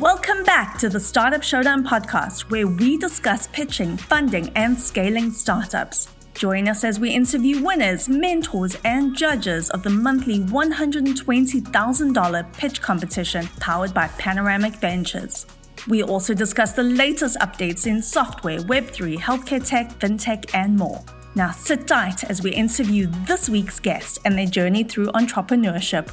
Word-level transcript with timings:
Welcome 0.00 0.42
back 0.44 0.78
to 0.78 0.88
the 0.88 0.98
Startup 0.98 1.42
Showdown 1.42 1.84
podcast, 1.84 2.50
where 2.50 2.66
we 2.66 2.96
discuss 2.96 3.48
pitching, 3.48 3.98
funding, 3.98 4.48
and 4.56 4.80
scaling 4.80 5.30
startups. 5.30 6.08
Join 6.32 6.68
us 6.68 6.84
as 6.84 6.98
we 6.98 7.10
interview 7.10 7.62
winners, 7.62 8.08
mentors, 8.08 8.78
and 8.86 9.14
judges 9.14 9.68
of 9.68 9.82
the 9.82 9.90
monthly 9.90 10.38
$120,000 10.38 12.52
pitch 12.54 12.80
competition 12.80 13.46
powered 13.60 13.92
by 13.92 14.08
Panoramic 14.16 14.76
Ventures. 14.76 15.44
We 15.86 16.02
also 16.02 16.32
discuss 16.32 16.72
the 16.72 16.82
latest 16.82 17.36
updates 17.40 17.86
in 17.86 18.00
software, 18.00 18.60
Web3, 18.60 19.18
healthcare 19.18 19.68
tech, 19.68 19.98
fintech, 19.98 20.54
and 20.54 20.78
more. 20.78 21.04
Now 21.34 21.50
sit 21.50 21.86
tight 21.86 22.24
as 22.24 22.42
we 22.42 22.52
interview 22.52 23.06
this 23.26 23.50
week's 23.50 23.78
guest 23.78 24.20
and 24.24 24.38
their 24.38 24.46
journey 24.46 24.82
through 24.82 25.08
entrepreneurship. 25.08 26.10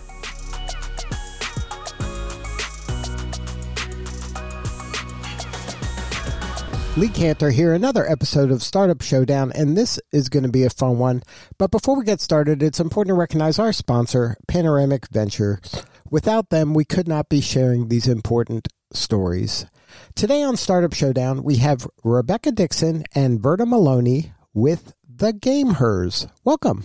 Lee 6.98 7.10
Kantor 7.10 7.52
here, 7.52 7.76
another 7.76 8.10
episode 8.10 8.50
of 8.50 8.64
Startup 8.64 9.00
Showdown, 9.04 9.52
and 9.52 9.78
this 9.78 10.00
is 10.12 10.30
going 10.30 10.42
to 10.42 10.50
be 10.50 10.64
a 10.64 10.70
fun 10.72 10.98
one. 10.98 11.22
But 11.60 11.70
before 11.70 11.96
we 11.96 12.04
get 12.04 12.20
started, 12.20 12.64
it's 12.64 12.80
important 12.80 13.14
to 13.14 13.20
recognize 13.20 13.60
our 13.60 13.72
sponsor, 13.72 14.36
Panoramic 14.48 15.08
Venture. 15.10 15.62
Without 16.10 16.50
them, 16.50 16.74
we 16.74 16.86
could 16.86 17.08
not 17.08 17.30
be 17.30 17.40
sharing 17.40 17.90
these 17.90 18.08
important 18.08 18.68
stories. 18.92 19.68
Today 20.16 20.42
on 20.42 20.58
Startup 20.58 20.92
Showdown, 20.92 21.44
we 21.44 21.58
have 21.58 21.88
Rebecca 22.04 22.52
Dixon 22.52 23.04
and 23.14 23.40
Verta 23.40 23.68
Maloney 23.68 24.32
with 24.56 24.96
The 25.08 25.34
Gamehers. 25.34 26.28
Welcome. 26.44 26.84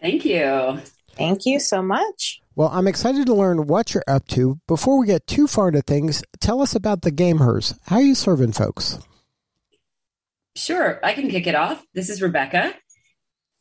Thank 0.00 0.24
you. 0.24 0.78
Thank 1.16 1.44
you 1.44 1.58
so 1.58 1.82
much. 1.82 2.40
Well, 2.56 2.70
I'm 2.72 2.88
excited 2.88 3.26
to 3.26 3.34
learn 3.34 3.66
what 3.66 3.92
you're 3.92 4.02
up 4.08 4.26
to. 4.28 4.58
Before 4.66 4.98
we 4.98 5.06
get 5.06 5.26
too 5.26 5.46
far 5.46 5.68
into 5.68 5.82
things, 5.82 6.24
tell 6.40 6.62
us 6.62 6.74
about 6.74 7.02
the 7.02 7.12
Gamehers. 7.12 7.78
How 7.84 7.96
are 7.96 8.02
you 8.02 8.14
serving 8.14 8.52
folks? 8.52 8.98
Sure, 10.54 10.98
I 11.04 11.12
can 11.12 11.28
kick 11.28 11.46
it 11.46 11.54
off. 11.54 11.84
This 11.92 12.08
is 12.08 12.22
Rebecca. 12.22 12.72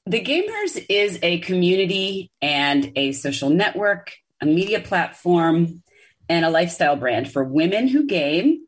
The 0.05 0.21
Gamehers 0.23 0.85
is 0.87 1.19
a 1.21 1.39
community 1.39 2.31
and 2.41 2.93
a 2.95 3.11
social 3.11 3.49
network, 3.49 4.13
a 4.39 4.45
media 4.45 4.79
platform, 4.79 5.83
and 6.29 6.45
a 6.45 6.49
lifestyle 6.49 6.95
brand 6.95 7.29
for 7.29 7.43
women 7.43 7.89
who 7.89 8.07
game, 8.07 8.61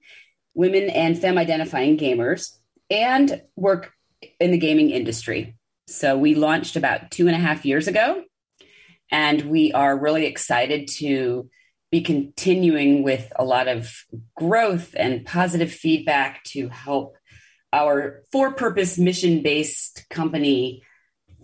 women 0.54 0.90
and 0.90 1.18
femme 1.18 1.38
identifying 1.38 1.98
gamers, 1.98 2.54
and 2.90 3.42
work 3.56 3.94
in 4.42 4.52
the 4.52 4.58
gaming 4.58 4.90
industry. 4.90 5.56
So 5.88 6.18
we 6.18 6.36
launched 6.36 6.76
about 6.76 7.12
two 7.12 7.28
and 7.28 7.36
a 7.36 7.40
half 7.40 7.66
years 7.66 7.88
ago 7.88 8.26
and 9.12 9.44
we 9.44 9.72
are 9.74 9.98
really 9.98 10.26
excited 10.26 10.88
to 10.88 11.50
be 11.92 12.02
continuing 12.02 13.04
with 13.04 13.32
a 13.38 13.46
lot 13.46 13.68
of 13.68 14.06
growth 14.36 14.94
and 14.98 15.26
positive 15.26 15.72
feedback 15.72 16.44
to 16.44 16.68
help 16.70 17.16
our 17.72 18.24
for 18.32 18.52
purpose, 18.54 18.98
mission 18.98 19.42
based 19.42 20.06
company 20.10 20.84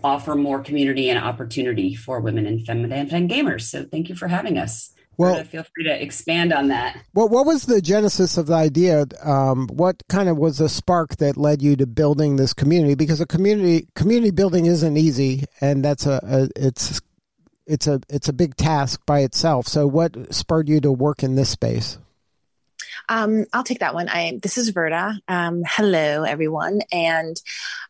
offer 0.04 0.36
more 0.36 0.62
community 0.62 1.10
and 1.10 1.24
opportunity 1.24 1.96
for 1.96 2.20
women 2.20 2.46
and 2.46 2.66
feminine 2.66 3.30
gamers. 3.30 3.62
So 3.62 3.86
thank 3.86 4.10
you 4.10 4.16
for 4.16 4.28
having 4.28 4.58
us. 4.58 4.94
Well, 5.16 5.44
feel 5.44 5.64
free 5.76 5.84
to 5.86 6.02
expand 6.02 6.52
on 6.52 6.70
that. 6.70 6.98
Well, 7.14 7.30
what 7.30 7.46
was 7.46 7.66
the 7.66 7.82
genesis 7.82 8.36
of 8.36 8.48
the 8.48 8.56
idea? 8.56 9.06
Um, 9.24 9.68
what 9.68 10.02
kind 10.10 10.28
of 10.28 10.38
was 10.38 10.58
the 10.58 10.68
spark 10.68 11.18
that 11.18 11.38
led 11.38 11.62
you 11.62 11.76
to 11.76 11.86
building 11.86 12.36
this 12.36 12.54
community? 12.54 12.96
Because 12.96 13.22
a 13.22 13.28
community 13.28 13.88
community 13.96 14.32
building 14.32 14.66
isn't 14.66 14.98
easy, 14.98 15.44
and 15.62 15.86
that's 15.86 16.08
a, 16.08 16.20
a 16.24 16.50
it's 16.56 17.00
it's 17.66 17.88
a 17.88 18.02
it's 18.10 18.30
a 18.30 18.34
big 18.34 18.56
task 18.56 19.02
by 19.06 19.20
itself. 19.22 19.68
So, 19.68 19.88
what 19.88 20.34
spurred 20.34 20.70
you 20.70 20.82
to 20.82 20.92
work 20.92 21.24
in 21.24 21.36
this 21.36 21.50
space? 21.50 21.98
Um, 23.10 23.46
I'll 23.54 23.64
take 23.64 23.80
that 23.80 23.94
one. 23.94 24.10
I 24.10 24.40
this 24.42 24.58
is 24.58 24.72
Verta. 24.72 25.20
Um, 25.28 25.64
hello, 25.66 26.24
everyone, 26.24 26.82
and 26.92 27.36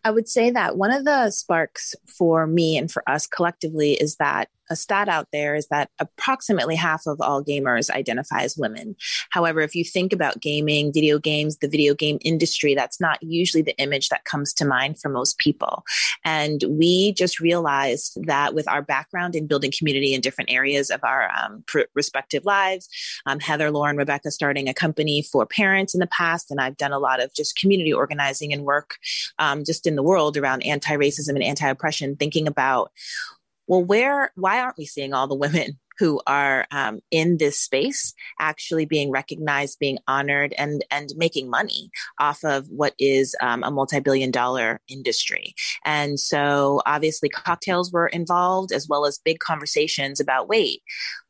I 0.03 0.11
would 0.11 0.28
say 0.28 0.51
that 0.51 0.78
one 0.78 0.91
of 0.91 1.06
the 1.06 1.31
sparks 1.31 1.95
for 2.07 2.47
me 2.47 2.78
and 2.78 2.91
for 2.91 3.07
us 3.07 3.28
collectively 3.28 3.94
is 3.94 4.17
that 4.17 4.50
a 4.73 4.75
stat 4.75 5.07
out 5.07 5.28
there 5.31 5.56
is 5.56 5.67
that 5.67 5.89
approximately 6.00 6.75
half 6.75 7.03
of 7.07 7.22
all 7.22 7.44
gamers 7.44 7.89
identify 7.89 8.41
as 8.41 8.57
women. 8.57 8.95
However, 9.29 9.61
if 9.61 9.75
you 9.75 9.85
think 9.85 10.11
about 10.11 10.41
gaming, 10.41 10.91
video 10.91 11.19
games, 11.19 11.57
the 11.57 11.69
video 11.69 11.94
game 11.94 12.17
industry, 12.22 12.75
that's 12.75 13.00
not 13.00 13.22
usually 13.22 13.61
the 13.61 13.78
image 13.78 14.09
that 14.09 14.25
comes 14.25 14.51
to 14.56 14.66
mind 14.66 15.00
for 15.00 15.09
most 15.09 15.38
people. 15.38 15.85
And 16.25 16.63
we 16.67 17.13
just 17.13 17.39
realized 17.39 18.17
that 18.25 18.53
with 18.53 18.67
our 18.67 18.81
background 18.81 19.35
in 19.35 19.47
building 19.47 19.72
community 19.78 20.13
in 20.13 20.22
different 20.22 20.51
areas 20.51 20.90
of 20.90 21.01
our 21.03 21.29
um, 21.31 21.63
pr- 21.67 21.81
respective 21.94 22.44
lives, 22.44 22.90
um, 23.28 23.40
Heather, 23.40 23.72
Lauren, 23.72 23.95
Rebecca 23.95 24.31
starting 24.31 24.67
a 24.67 24.73
company 24.73 25.22
for 25.22 25.45
parents 25.45 25.94
in 25.94 26.00
the 26.00 26.07
past, 26.07 26.50
and 26.50 26.59
I've 26.59 26.78
done 26.78 26.91
a 26.91 27.00
lot 27.00 27.22
of 27.22 27.34
just 27.34 27.55
community 27.55 27.94
organizing 27.94 28.51
and 28.51 28.63
work 28.63 28.97
um, 29.38 29.63
just 29.63 29.85
in 29.85 29.95
the 29.95 30.03
world 30.03 30.35
around 30.35 30.63
anti 30.63 30.95
racism 30.97 31.35
and 31.35 31.44
anti 31.44 31.69
oppression, 31.69 32.16
thinking 32.16 32.47
about 32.47 32.91
well, 33.68 33.84
where, 33.84 34.31
why 34.35 34.59
aren't 34.59 34.78
we 34.78 34.85
seeing 34.85 35.13
all 35.13 35.28
the 35.28 35.35
women 35.35 35.79
who 36.00 36.22
are 36.28 36.66
um, 36.72 37.00
in 37.12 37.38
this 37.38 37.59
space 37.59 38.13
actually 38.40 38.85
being 38.85 39.12
recognized, 39.12 39.79
being 39.79 40.00
honored, 40.07 40.53
and 40.57 40.84
and 40.91 41.12
making 41.16 41.50
money 41.50 41.90
off 42.19 42.44
of 42.44 42.68
what 42.69 42.94
is 43.00 43.35
um, 43.41 43.63
a 43.63 43.72
multi-billion 43.72 44.31
dollar 44.31 44.81
industry. 44.88 45.53
And 45.85 46.19
so, 46.19 46.81
obviously, 46.85 47.29
cocktails 47.29 47.91
were 47.91 48.07
involved 48.07 48.72
as 48.72 48.88
well 48.88 49.06
as 49.06 49.19
big 49.23 49.40
conversations 49.40 50.19
about 50.19 50.47
wait, 50.47 50.81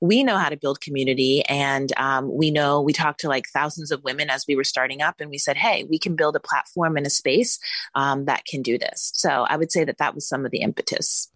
we 0.01 0.23
know 0.23 0.37
how 0.37 0.49
to 0.49 0.57
build 0.57 0.81
community, 0.81 1.43
and 1.45 1.91
um, 1.97 2.33
we 2.33 2.51
know 2.51 2.81
we 2.81 2.93
talked 2.93 3.19
to 3.21 3.29
like 3.29 3.45
thousands 3.53 3.91
of 3.91 4.03
women 4.03 4.29
as 4.29 4.45
we 4.47 4.55
were 4.55 4.63
starting 4.63 5.01
up, 5.01 5.15
and 5.19 5.29
we 5.29 5.37
said, 5.37 5.57
hey, 5.57 5.85
we 5.89 5.99
can 5.99 6.15
build 6.15 6.35
a 6.35 6.39
platform 6.39 6.97
and 6.97 7.05
a 7.05 7.09
space 7.11 7.59
um, 7.95 8.25
that 8.25 8.45
can 8.45 8.61
do 8.61 8.77
this. 8.77 9.11
So, 9.13 9.45
I 9.49 9.57
would 9.57 9.71
say 9.71 9.83
that 9.83 9.97
that 9.97 10.15
was 10.15 10.27
some 10.27 10.45
of 10.45 10.51
the 10.51 10.61
impetus. 10.61 11.29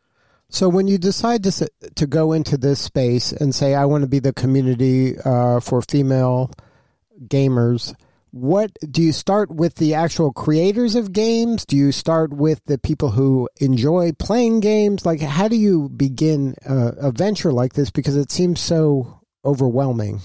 So 0.49 0.69
when 0.69 0.87
you 0.87 0.97
decide 0.97 1.43
to 1.43 1.69
to 1.95 2.07
go 2.07 2.33
into 2.33 2.57
this 2.57 2.79
space 2.79 3.31
and 3.31 3.53
say 3.53 3.75
I 3.75 3.85
want 3.85 4.03
to 4.03 4.07
be 4.07 4.19
the 4.19 4.33
community 4.33 5.17
uh, 5.19 5.59
for 5.59 5.81
female 5.81 6.51
gamers, 7.25 7.93
what 8.31 8.71
do 8.89 9.01
you 9.01 9.11
start 9.11 9.51
with 9.51 9.75
the 9.75 9.93
actual 9.93 10.31
creators 10.31 10.95
of 10.95 11.11
games? 11.11 11.65
Do 11.65 11.75
you 11.75 11.91
start 11.91 12.31
with 12.31 12.61
the 12.65 12.77
people 12.77 13.11
who 13.11 13.49
enjoy 13.59 14.13
playing 14.13 14.61
games? 14.61 15.05
Like 15.05 15.19
how 15.19 15.47
do 15.47 15.57
you 15.57 15.89
begin 15.89 16.55
a, 16.65 17.07
a 17.07 17.11
venture 17.11 17.51
like 17.51 17.73
this 17.73 17.89
because 17.89 18.15
it 18.15 18.31
seems 18.31 18.61
so 18.61 19.19
overwhelming? 19.43 20.21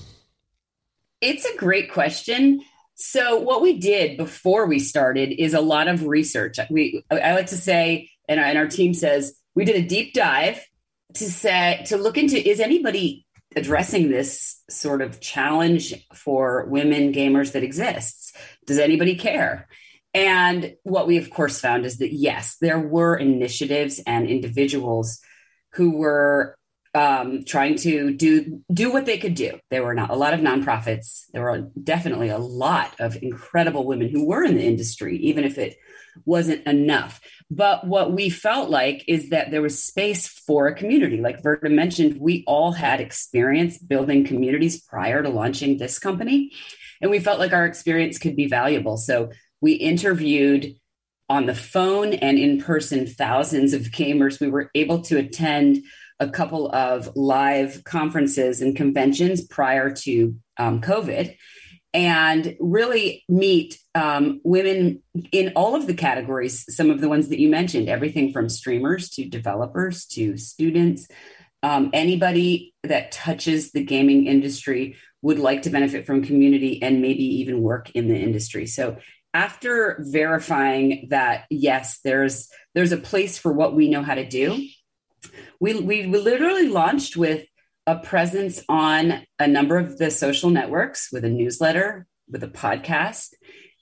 It's 1.21 1.44
a 1.44 1.56
great 1.56 1.93
question. 1.93 2.62
So 2.94 3.38
what 3.41 3.62
we 3.62 3.78
did 3.78 4.16
before 4.16 4.66
we 4.66 4.78
started 4.78 5.32
is 5.32 5.55
a 5.55 5.61
lot 5.61 5.88
of 5.88 6.06
research. 6.06 6.59
We 6.71 7.05
I 7.11 7.34
like 7.34 7.47
to 7.49 7.56
say 7.56 8.11
and 8.28 8.38
and 8.38 8.59
our 8.59 8.69
team 8.69 8.94
says 8.94 9.34
we 9.54 9.64
did 9.64 9.76
a 9.76 9.86
deep 9.86 10.14
dive 10.14 10.64
to 11.14 11.30
say 11.30 11.82
to 11.86 11.96
look 11.96 12.16
into 12.16 12.36
is 12.36 12.60
anybody 12.60 13.26
addressing 13.54 14.10
this 14.10 14.62
sort 14.70 15.02
of 15.02 15.20
challenge 15.20 15.94
for 16.14 16.66
women 16.66 17.12
gamers 17.12 17.52
that 17.52 17.62
exists? 17.62 18.32
Does 18.66 18.78
anybody 18.78 19.16
care? 19.16 19.68
And 20.14 20.74
what 20.82 21.06
we 21.06 21.18
of 21.18 21.30
course 21.30 21.60
found 21.60 21.84
is 21.84 21.98
that 21.98 22.12
yes 22.12 22.56
there 22.60 22.80
were 22.80 23.16
initiatives 23.16 24.00
and 24.06 24.26
individuals 24.26 25.20
who 25.72 25.96
were 25.96 26.56
um, 26.94 27.44
trying 27.44 27.76
to 27.76 28.12
do 28.12 28.62
do 28.70 28.92
what 28.92 29.06
they 29.06 29.16
could 29.16 29.34
do. 29.34 29.58
There 29.70 29.82
were 29.82 29.94
not 29.94 30.10
a 30.10 30.14
lot 30.14 30.34
of 30.34 30.40
nonprofits. 30.40 31.24
There 31.32 31.42
were 31.42 31.70
definitely 31.82 32.28
a 32.28 32.38
lot 32.38 32.94
of 33.00 33.16
incredible 33.22 33.86
women 33.86 34.10
who 34.10 34.26
were 34.26 34.44
in 34.44 34.56
the 34.56 34.66
industry 34.66 35.16
even 35.19 35.44
if 35.44 35.56
it 35.56 35.76
wasn't 36.26 36.66
enough. 36.66 37.20
But 37.54 37.86
what 37.86 38.12
we 38.12 38.30
felt 38.30 38.70
like 38.70 39.04
is 39.06 39.28
that 39.28 39.50
there 39.50 39.60
was 39.60 39.82
space 39.82 40.26
for 40.26 40.68
a 40.68 40.74
community. 40.74 41.18
Like 41.18 41.42
Verta 41.42 41.70
mentioned, 41.70 42.18
we 42.18 42.44
all 42.46 42.72
had 42.72 42.99
experience 42.99 43.76
building 43.76 44.25
communities 44.25 44.81
prior 44.81 45.22
to 45.22 45.28
launching 45.28 45.76
this 45.76 45.99
company. 45.99 46.52
And 47.02 47.10
we 47.10 47.20
felt 47.20 47.38
like 47.38 47.52
our 47.52 47.66
experience 47.66 48.16
could 48.16 48.37
be 48.37 48.46
valuable. 48.49 48.96
So 48.96 49.32
we 49.60 49.72
interviewed 49.72 50.76
on 51.28 51.44
the 51.44 51.54
phone 51.54 52.14
and 52.14 52.38
in 52.38 52.58
person 52.58 53.06
thousands 53.06 53.75
of 53.75 53.82
gamers. 53.82 54.40
We 54.40 54.48
were 54.48 54.70
able 54.75 55.02
to 55.02 55.19
attend 55.19 55.84
a 56.20 56.31
couple 56.31 56.75
of 56.75 57.14
live 57.16 57.84
conferences 57.84 58.62
and 58.62 58.75
conventions 58.75 59.46
prior 59.46 59.90
to 59.90 60.37
um, 60.56 60.81
COVID 60.81 61.37
and 61.94 62.56
really 62.59 63.25
meet 63.29 63.79
um, 63.94 64.41
women 64.44 65.03
in 65.31 65.53
all 65.55 65.75
of 65.75 65.87
the 65.87 65.94
categories, 65.94 66.65
some 66.75 66.91
of 66.91 67.00
the 67.00 67.09
ones 67.09 67.29
that 67.29 67.39
you 67.39 67.50
mentioned, 67.50 67.89
everything 67.89 68.33
from 68.33 68.49
streamers 68.49 69.11
to 69.11 69.29
developers 69.29 70.06
to 70.06 70.37
students. 70.37 71.06
Um, 71.62 71.91
anybody 71.93 72.75
that 72.83 73.12
touches 73.12 73.73
the 73.73 73.85
gaming 73.85 74.27
industry 74.27 74.97
would 75.21 75.39
like 75.39 75.62
to 75.62 75.71
benefit 75.71 76.06
from 76.06 76.25
community 76.25 76.83
and 76.83 77.00
maybe 77.00 77.25
even 77.41 77.62
work 77.62 77.91
in 77.91 78.09
the 78.09 78.19
industry. 78.19 78.67
So 78.67 78.97
after 79.35 79.99
verifying 80.00 81.09
that 81.11 81.44
yes, 81.50 82.00
there's 82.05 82.49
there's 82.75 82.93
a 82.93 82.97
place 82.97 83.39
for 83.39 83.53
what 83.53 83.75
we 83.75 83.89
know 83.89 84.03
how 84.03 84.15
to 84.15 84.29
do, 84.29 84.67
we 85.61 85.81
we 85.81 86.06
literally 86.06 86.69
launched 86.69 87.17
with 87.17 87.47
a 87.87 87.96
presence 87.96 88.62
on 88.69 89.25
a 89.38 89.46
number 89.46 89.79
of 89.79 89.99
the 89.99 90.11
social 90.11 90.50
networks 90.50 91.11
with 91.12 91.25
a 91.25 91.31
newsletter, 91.31 92.06
with 92.31 92.43
a 92.43 92.49
podcast. 92.49 93.34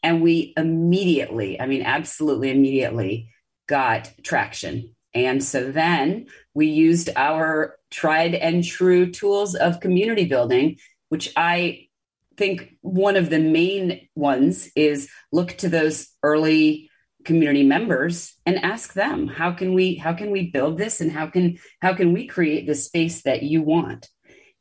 And 0.02 0.23
we 0.23 0.55
immediately, 0.56 1.61
I 1.61 1.67
mean, 1.67 1.82
absolutely 1.82 2.50
immediately 2.50 3.31
got 3.69 4.11
traction. 4.23 4.94
And 5.14 5.43
so 5.43 5.70
then 5.70 6.26
we 6.55 6.67
used 6.67 7.11
our 7.17 7.76
tried 7.91 8.35
and 8.35 8.64
true 8.64 9.11
tools 9.11 9.55
of 9.55 9.81
community 9.81 10.25
building, 10.25 10.79
which 11.08 11.32
I 11.37 11.88
think 12.37 12.76
one 12.81 13.17
of 13.17 13.29
the 13.29 13.38
main 13.38 14.08
ones 14.14 14.70
is 14.75 15.11
look 15.32 15.50
to 15.58 15.69
those 15.69 16.08
early 16.23 16.89
community 17.25 17.62
members 17.62 18.34
and 18.46 18.64
ask 18.64 18.94
them 18.94 19.28
how 19.28 19.52
can 19.52 19.75
we 19.75 19.94
how 19.94 20.12
can 20.12 20.31
we 20.31 20.50
build 20.50 20.78
this 20.78 21.00
and 21.00 21.12
how 21.12 21.26
can 21.26 21.58
how 21.81 21.94
can 21.94 22.12
we 22.12 22.26
create 22.26 22.67
the 22.67 22.75
space 22.75 23.22
that 23.22 23.43
you 23.43 23.62
want? 23.62 24.08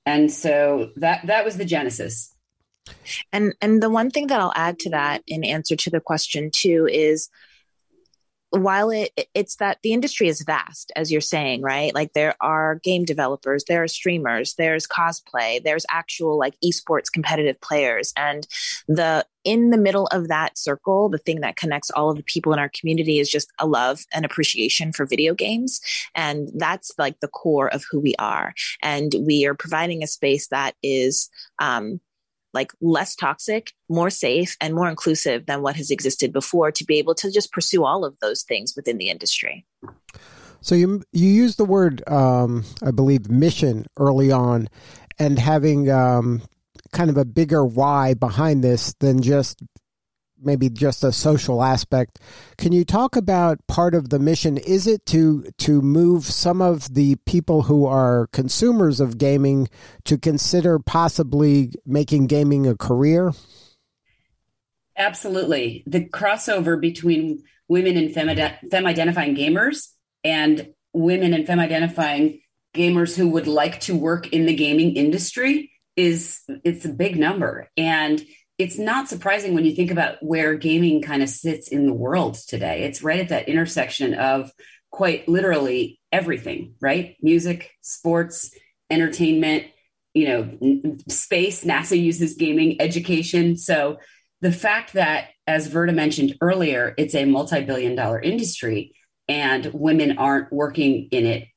And 0.06 0.31
so 0.31 0.91
that 0.97 1.27
that 1.27 1.45
was 1.45 1.57
the 1.57 1.65
genesis. 1.65 2.33
And 3.31 3.53
and 3.61 3.81
the 3.81 3.89
one 3.89 4.09
thing 4.09 4.27
that 4.27 4.41
i'll 4.41 4.53
add 4.56 4.79
to 4.79 4.89
that 4.89 5.21
in 5.27 5.44
answer 5.44 5.75
to 5.75 5.89
the 5.89 6.00
question 6.00 6.50
too 6.51 6.88
is 6.91 7.29
while 8.51 8.89
it 8.89 9.12
it's 9.35 9.57
that 9.57 9.77
the 9.83 9.94
industry 9.94 10.27
is 10.27 10.41
vast 10.41 10.91
as 10.95 11.12
you're 11.12 11.21
saying 11.21 11.62
right? 11.62 11.94
Like 11.94 12.13
there 12.13 12.35
are 12.41 12.79
game 12.83 13.05
developers 13.05 13.63
there 13.65 13.83
are 13.83 13.88
streamers 13.88 14.55
there's 14.55 14.88
cosplay 14.88 15.62
there's 15.63 15.85
actual 15.89 16.38
like 16.38 16.55
esports 16.65 17.12
competitive 17.12 17.62
players. 17.62 18.12
And 18.17 18.47
the 18.88 19.25
in 19.50 19.72
the 19.72 19.78
middle 19.78 20.06
of 20.07 20.28
that 20.28 20.57
circle 20.57 21.10
the 21.10 21.18
thing 21.18 21.42
that 21.42 21.56
connects 21.56 21.90
all 21.92 22.12
of 22.12 22.18
the 22.18 22.24
people 22.24 22.54
in 22.54 22.60
our 22.60 22.69
community 22.69 23.19
is 23.19 23.30
just 23.30 23.51
a 23.57 23.66
love 23.66 24.06
and 24.13 24.25
appreciation 24.25 24.94
for 24.94 25.06
video 25.07 25.34
games 25.34 25.81
and 26.13 26.50
that's 26.56 26.92
like 27.00 27.19
the 27.19 27.28
core 27.28 27.74
of 27.74 27.84
who 27.90 28.00
we 28.00 28.13
are 28.19 28.54
and 28.84 29.16
we 29.25 29.46
are 29.48 29.56
providing 29.56 30.04
a 30.04 30.07
space 30.07 30.48
that 30.50 30.75
is 30.84 31.30
um, 31.57 32.00
like 32.54 32.72
less 32.81 33.16
toxic, 33.16 33.74
more 33.90 34.10
safe, 34.10 34.57
and 34.60 34.74
more 34.74 34.90
inclusive 34.90 35.46
than 35.46 35.62
what 35.62 35.75
has 35.75 35.92
existed 35.92 36.34
before 36.34 36.72
to 36.72 36.84
be 36.84 36.98
able 36.98 37.16
to 37.16 37.31
just 37.31 37.51
pursue 37.51 37.84
all 37.86 38.04
of 38.04 38.18
those 38.22 38.44
things 38.44 38.74
within 38.75 38.98
the 38.98 39.10
industry. 39.10 39.66
So 40.62 40.75
you 40.75 41.04
you 41.13 41.30
use 41.30 41.56
the 41.56 41.66
word, 41.66 42.04
um, 42.07 42.66
I 42.84 42.92
believe, 42.92 43.30
mission 43.30 43.86
early 43.98 44.31
on, 44.31 44.68
and 45.18 45.40
having 45.40 45.90
um, 45.90 46.42
kind 46.91 47.09
of 47.09 47.18
a 47.18 47.25
bigger 47.25 47.65
why 47.65 48.13
behind 48.13 48.63
this 48.63 48.94
than 49.00 49.21
just 49.21 49.62
maybe 50.41 50.69
just 50.69 51.03
a 51.03 51.12
social 51.12 51.62
aspect. 51.62 52.19
Can 52.57 52.71
you 52.71 52.86
talk 52.86 53.15
about 53.15 53.65
part 53.68 53.94
of 53.94 54.09
the 54.09 54.19
mission? 54.19 54.57
Is 54.57 54.88
it 54.88 55.06
to 55.07 55.45
to 55.59 55.81
move 55.81 56.25
some 56.25 56.62
of 56.62 56.94
the 56.94 57.15
people 57.25 57.63
who 57.63 57.86
are 57.86 58.27
consumers 58.31 59.00
of 59.00 59.18
gaming 59.18 59.68
to 60.06 60.18
consider 60.18 60.80
possibly 60.80 61.71
making 61.86 62.27
gaming 62.27 62.68
a 62.68 62.75
career? 62.75 63.33
Absolutely. 64.97 65.83
The 65.88 66.06
crossover 66.06 66.80
between 66.80 67.44
women 67.68 67.95
and 67.97 68.13
femme 68.13 68.86
identifying 68.86 69.36
gamers 69.36 69.89
and 70.24 70.74
women 70.94 71.33
and 71.33 71.45
femme 71.45 71.59
identifying 71.59 72.41
gamers 72.74 73.15
who 73.15 73.30
would 73.30 73.47
like 73.47 73.80
to 73.81 73.95
work 73.95 74.27
in 74.27 74.45
the 74.45 74.56
gaming 74.56 74.95
industry 74.95 75.71
is 76.00 76.40
it's 76.63 76.86
a 76.86 76.90
big 76.90 77.18
number 77.18 77.69
and 77.75 78.24
it's 78.57 78.78
not 78.78 79.10
surprising 79.10 79.54
when 79.54 79.66
you 79.66 79.75
think 79.75 79.92
about 79.92 80.16
where 80.22 80.56
gaming 80.56 81.01
kind 81.01 81.22
of 81.22 81.28
sits 81.28 81.68
in 81.68 81.86
the 81.86 81.94
world 81.94 82.36
today. 82.36 82.84
It's 82.84 83.04
right 83.04 83.19
at 83.19 83.30
that 83.30 83.50
intersection 83.50 84.13
of 84.13 84.51
quite 84.92 85.28
literally 85.28 86.00
everything, 86.12 86.75
right? 86.81 87.18
Music, 87.22 87.72
sports, 87.81 88.51
entertainment, 88.90 89.66
you 90.13 90.28
know, 90.28 90.94
space. 91.10 91.66
NASA 91.66 92.01
uses 92.01 92.36
gaming, 92.36 92.81
education. 92.81 93.57
So 93.57 94.00
the 94.42 94.51
fact 94.54 94.94
that, 94.94 95.30
as 95.48 95.69
Verta 95.69 95.94
mentioned 95.94 96.36
earlier, 96.42 96.94
it's 96.98 97.16
a 97.16 97.25
multi 97.25 97.62
billion 97.62 97.96
dollar 97.96 98.22
industry 98.22 98.94
and 99.28 99.69
women 99.74 100.18
aren't 100.18 100.51
working 100.51 101.10
in 101.12 101.25
it 101.25 101.48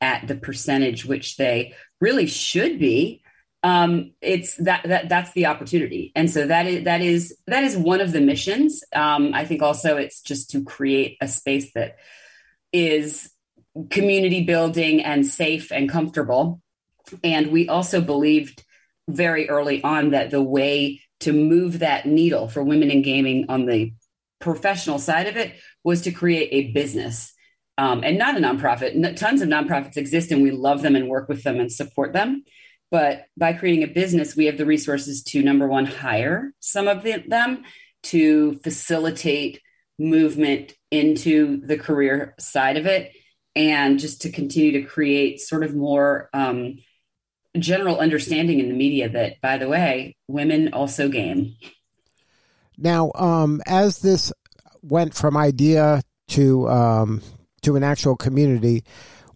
at 0.00 0.28
the 0.28 0.36
percentage 0.36 1.04
which 1.04 1.36
they 1.36 1.74
really 2.00 2.26
should 2.26 2.78
be 2.78 3.22
um, 3.62 4.12
it's 4.20 4.54
that, 4.56 4.84
that 4.84 5.08
that's 5.08 5.32
the 5.32 5.46
opportunity 5.46 6.12
and 6.14 6.30
so 6.30 6.46
that 6.46 6.66
is 6.66 6.84
that 6.84 7.00
is 7.00 7.36
that 7.46 7.64
is 7.64 7.76
one 7.76 8.00
of 8.00 8.12
the 8.12 8.20
missions 8.20 8.82
um, 8.94 9.32
i 9.34 9.44
think 9.44 9.62
also 9.62 9.96
it's 9.96 10.20
just 10.20 10.50
to 10.50 10.64
create 10.64 11.16
a 11.20 11.28
space 11.28 11.72
that 11.74 11.96
is 12.72 13.30
community 13.90 14.44
building 14.44 15.02
and 15.02 15.26
safe 15.26 15.72
and 15.72 15.88
comfortable 15.88 16.60
and 17.24 17.50
we 17.50 17.68
also 17.68 18.00
believed 18.00 18.64
very 19.08 19.48
early 19.48 19.82
on 19.82 20.10
that 20.10 20.30
the 20.30 20.42
way 20.42 21.00
to 21.20 21.32
move 21.32 21.80
that 21.80 22.06
needle 22.06 22.48
for 22.48 22.62
women 22.62 22.90
in 22.90 23.02
gaming 23.02 23.46
on 23.48 23.66
the 23.66 23.92
professional 24.40 24.98
side 24.98 25.26
of 25.26 25.36
it 25.36 25.54
was 25.82 26.02
to 26.02 26.12
create 26.12 26.48
a 26.52 26.72
business 26.72 27.32
um, 27.78 28.02
and 28.02 28.18
not 28.18 28.36
a 28.36 28.40
nonprofit. 28.40 29.16
Tons 29.16 29.40
of 29.40 29.48
nonprofits 29.48 29.96
exist, 29.96 30.32
and 30.32 30.42
we 30.42 30.50
love 30.50 30.82
them 30.82 30.96
and 30.96 31.08
work 31.08 31.28
with 31.28 31.44
them 31.44 31.60
and 31.60 31.70
support 31.70 32.12
them. 32.12 32.44
But 32.90 33.26
by 33.36 33.52
creating 33.52 33.82
a 33.82 33.88
business, 33.88 34.34
we 34.34 34.46
have 34.46 34.56
the 34.56 34.64
resources 34.64 35.22
to 35.24 35.42
number 35.42 35.66
one, 35.66 35.86
hire 35.86 36.52
some 36.60 36.88
of 36.88 37.02
the, 37.02 37.22
them 37.26 37.64
to 38.04 38.58
facilitate 38.62 39.60
movement 39.98 40.74
into 40.90 41.60
the 41.66 41.76
career 41.76 42.34
side 42.38 42.76
of 42.76 42.86
it 42.86 43.12
and 43.54 43.98
just 43.98 44.22
to 44.22 44.30
continue 44.30 44.80
to 44.80 44.82
create 44.82 45.40
sort 45.40 45.64
of 45.64 45.74
more 45.74 46.30
um, 46.32 46.78
general 47.58 47.98
understanding 47.98 48.60
in 48.60 48.68
the 48.68 48.74
media 48.74 49.08
that, 49.08 49.40
by 49.40 49.58
the 49.58 49.68
way, 49.68 50.16
women 50.28 50.72
also 50.72 51.08
game. 51.08 51.56
Now, 52.76 53.10
um, 53.16 53.60
as 53.66 53.98
this 53.98 54.32
went 54.82 55.14
from 55.14 55.36
idea 55.36 56.02
to 56.28 56.68
um, 56.68 57.22
to 57.62 57.74
an 57.74 57.82
actual 57.82 58.16
community, 58.16 58.84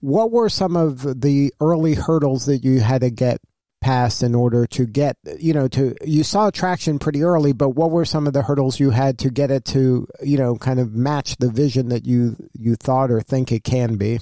what 0.03 0.33
were 0.33 0.49
some 0.49 0.77
of 0.77 1.21
the 1.21 1.55
early 1.61 1.95
hurdles 1.95 2.47
that 2.47 2.59
you 2.59 2.81
had 2.81 3.01
to 3.01 3.11
get 3.11 3.41
past 3.81 4.23
in 4.23 4.35
order 4.35 4.67
to 4.67 4.85
get 4.85 5.17
you 5.39 5.53
know 5.53 5.67
to 5.67 5.97
you 6.05 6.23
saw 6.23 6.51
traction 6.51 7.01
pretty 7.01 7.23
early 7.23 7.53
but 7.53 7.71
what 7.71 7.91
were 7.91 8.05
some 8.05 8.29
of 8.29 8.33
the 8.33 8.43
hurdles 8.43 8.79
you 8.79 8.91
had 8.91 9.19
to 9.19 9.29
get 9.29 9.51
it 9.51 9.65
to 9.65 10.07
you 10.23 10.39
know 10.39 10.57
kind 10.57 10.79
of 10.79 10.93
match 10.93 11.37
the 11.39 11.51
vision 11.51 11.89
that 11.89 12.05
you 12.05 12.37
you 12.53 12.77
thought 12.77 13.11
or 13.11 13.21
think 13.21 13.51
it 13.51 13.65
can 13.65 13.97
be? 13.97 14.21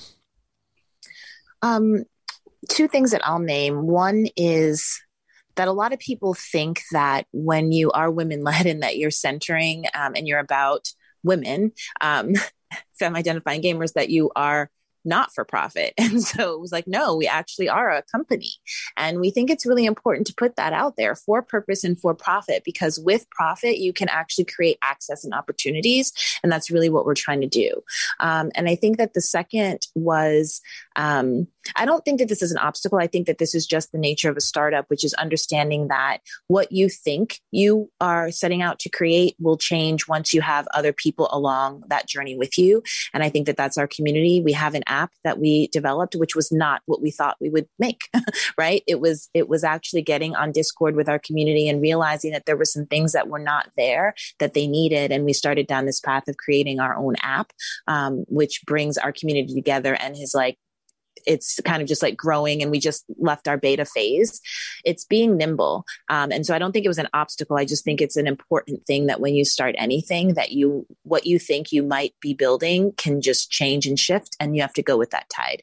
Um 1.62 2.04
two 2.68 2.88
things 2.88 3.10
that 3.10 3.26
i'll 3.26 3.38
name. 3.38 3.86
One 3.86 4.26
is 4.36 5.02
that 5.56 5.68
a 5.68 5.72
lot 5.72 5.92
of 5.92 5.98
people 5.98 6.34
think 6.34 6.82
that 6.92 7.26
when 7.32 7.72
you 7.72 7.90
are 7.90 8.10
women 8.10 8.42
led 8.42 8.66
and 8.66 8.82
that 8.82 8.96
you're 8.96 9.10
centering 9.10 9.84
um, 9.94 10.14
and 10.14 10.28
you're 10.28 10.38
about 10.38 10.88
women 11.22 11.72
um, 12.00 12.32
femme 12.98 13.16
identifying 13.16 13.62
gamers 13.62 13.94
that 13.94 14.10
you 14.10 14.30
are 14.36 14.70
not 15.04 15.34
for 15.34 15.44
profit. 15.44 15.94
And 16.10 16.22
so 16.22 16.54
it 16.54 16.60
was 16.60 16.72
like, 16.72 16.88
no, 16.88 17.14
we 17.14 17.28
actually 17.28 17.68
are 17.68 17.90
a 17.90 18.02
company. 18.02 18.50
And 18.96 19.20
we 19.20 19.30
think 19.30 19.48
it's 19.48 19.64
really 19.64 19.86
important 19.86 20.26
to 20.26 20.34
put 20.34 20.56
that 20.56 20.72
out 20.72 20.96
there 20.96 21.14
for 21.14 21.40
purpose 21.40 21.84
and 21.84 21.98
for 22.00 22.14
profit, 22.14 22.62
because 22.64 22.98
with 22.98 23.30
profit, 23.30 23.78
you 23.78 23.92
can 23.92 24.08
actually 24.08 24.46
create 24.46 24.76
access 24.82 25.22
and 25.22 25.32
opportunities. 25.32 26.12
And 26.42 26.50
that's 26.50 26.68
really 26.68 26.88
what 26.90 27.06
we're 27.06 27.14
trying 27.14 27.42
to 27.42 27.46
do. 27.46 27.82
Um, 28.18 28.50
and 28.56 28.68
I 28.68 28.74
think 28.74 28.98
that 28.98 29.14
the 29.14 29.20
second 29.20 29.86
was, 29.94 30.60
um, 30.96 31.46
I 31.76 31.84
don't 31.84 32.04
think 32.04 32.18
that 32.18 32.28
this 32.28 32.42
is 32.42 32.50
an 32.50 32.58
obstacle. 32.58 32.98
I 32.98 33.06
think 33.06 33.26
that 33.26 33.38
this 33.38 33.54
is 33.54 33.66
just 33.66 33.92
the 33.92 33.98
nature 33.98 34.30
of 34.30 34.36
a 34.36 34.40
startup, 34.40 34.86
which 34.88 35.04
is 35.04 35.14
understanding 35.14 35.88
that 35.88 36.18
what 36.48 36.72
you 36.72 36.88
think 36.88 37.40
you 37.52 37.90
are 38.00 38.30
setting 38.30 38.62
out 38.62 38.78
to 38.80 38.88
create 38.88 39.36
will 39.38 39.56
change 39.56 40.08
once 40.08 40.32
you 40.32 40.40
have 40.40 40.66
other 40.74 40.92
people 40.92 41.28
along 41.30 41.84
that 41.88 42.08
journey 42.08 42.36
with 42.36 42.58
you. 42.58 42.82
And 43.14 43.22
I 43.22 43.28
think 43.28 43.46
that 43.46 43.56
that's 43.56 43.78
our 43.78 43.86
community. 43.86 44.40
We 44.40 44.52
have 44.52 44.74
an 44.74 44.82
app 44.90 45.12
that 45.24 45.38
we 45.38 45.68
developed, 45.68 46.14
which 46.14 46.36
was 46.36 46.50
not 46.52 46.82
what 46.86 47.00
we 47.00 47.10
thought 47.10 47.36
we 47.40 47.48
would 47.48 47.66
make, 47.78 48.00
right? 48.58 48.82
It 48.86 49.00
was, 49.00 49.28
it 49.34 49.48
was 49.48 49.64
actually 49.64 50.02
getting 50.02 50.34
on 50.34 50.52
Discord 50.52 50.96
with 50.96 51.08
our 51.08 51.18
community 51.18 51.68
and 51.68 51.80
realizing 51.80 52.32
that 52.32 52.46
there 52.46 52.56
were 52.56 52.64
some 52.64 52.86
things 52.86 53.12
that 53.12 53.28
were 53.28 53.38
not 53.38 53.70
there 53.76 54.14
that 54.38 54.54
they 54.54 54.66
needed. 54.66 55.12
And 55.12 55.24
we 55.24 55.32
started 55.32 55.66
down 55.66 55.86
this 55.86 56.00
path 56.00 56.28
of 56.28 56.36
creating 56.36 56.80
our 56.80 56.96
own 56.96 57.14
app, 57.22 57.52
um, 57.86 58.24
which 58.28 58.62
brings 58.66 58.98
our 58.98 59.12
community 59.12 59.54
together 59.54 59.94
and 59.94 60.16
has 60.16 60.34
like 60.34 60.58
it's 61.26 61.60
kind 61.64 61.82
of 61.82 61.88
just 61.88 62.02
like 62.02 62.16
growing 62.16 62.62
and 62.62 62.70
we 62.70 62.78
just 62.78 63.04
left 63.18 63.46
our 63.46 63.56
beta 63.56 63.84
phase 63.84 64.40
it's 64.84 65.04
being 65.04 65.36
nimble 65.36 65.84
um, 66.08 66.32
and 66.32 66.46
so 66.46 66.54
i 66.54 66.58
don't 66.58 66.72
think 66.72 66.84
it 66.84 66.88
was 66.88 66.98
an 66.98 67.08
obstacle 67.12 67.56
i 67.56 67.64
just 67.64 67.84
think 67.84 68.00
it's 68.00 68.16
an 68.16 68.26
important 68.26 68.84
thing 68.86 69.06
that 69.06 69.20
when 69.20 69.34
you 69.34 69.44
start 69.44 69.74
anything 69.78 70.34
that 70.34 70.52
you 70.52 70.86
what 71.02 71.26
you 71.26 71.38
think 71.38 71.72
you 71.72 71.82
might 71.82 72.14
be 72.20 72.34
building 72.34 72.92
can 72.96 73.20
just 73.20 73.50
change 73.50 73.86
and 73.86 73.98
shift 73.98 74.36
and 74.40 74.56
you 74.56 74.62
have 74.62 74.72
to 74.72 74.82
go 74.82 74.96
with 74.96 75.10
that 75.10 75.28
tide 75.28 75.62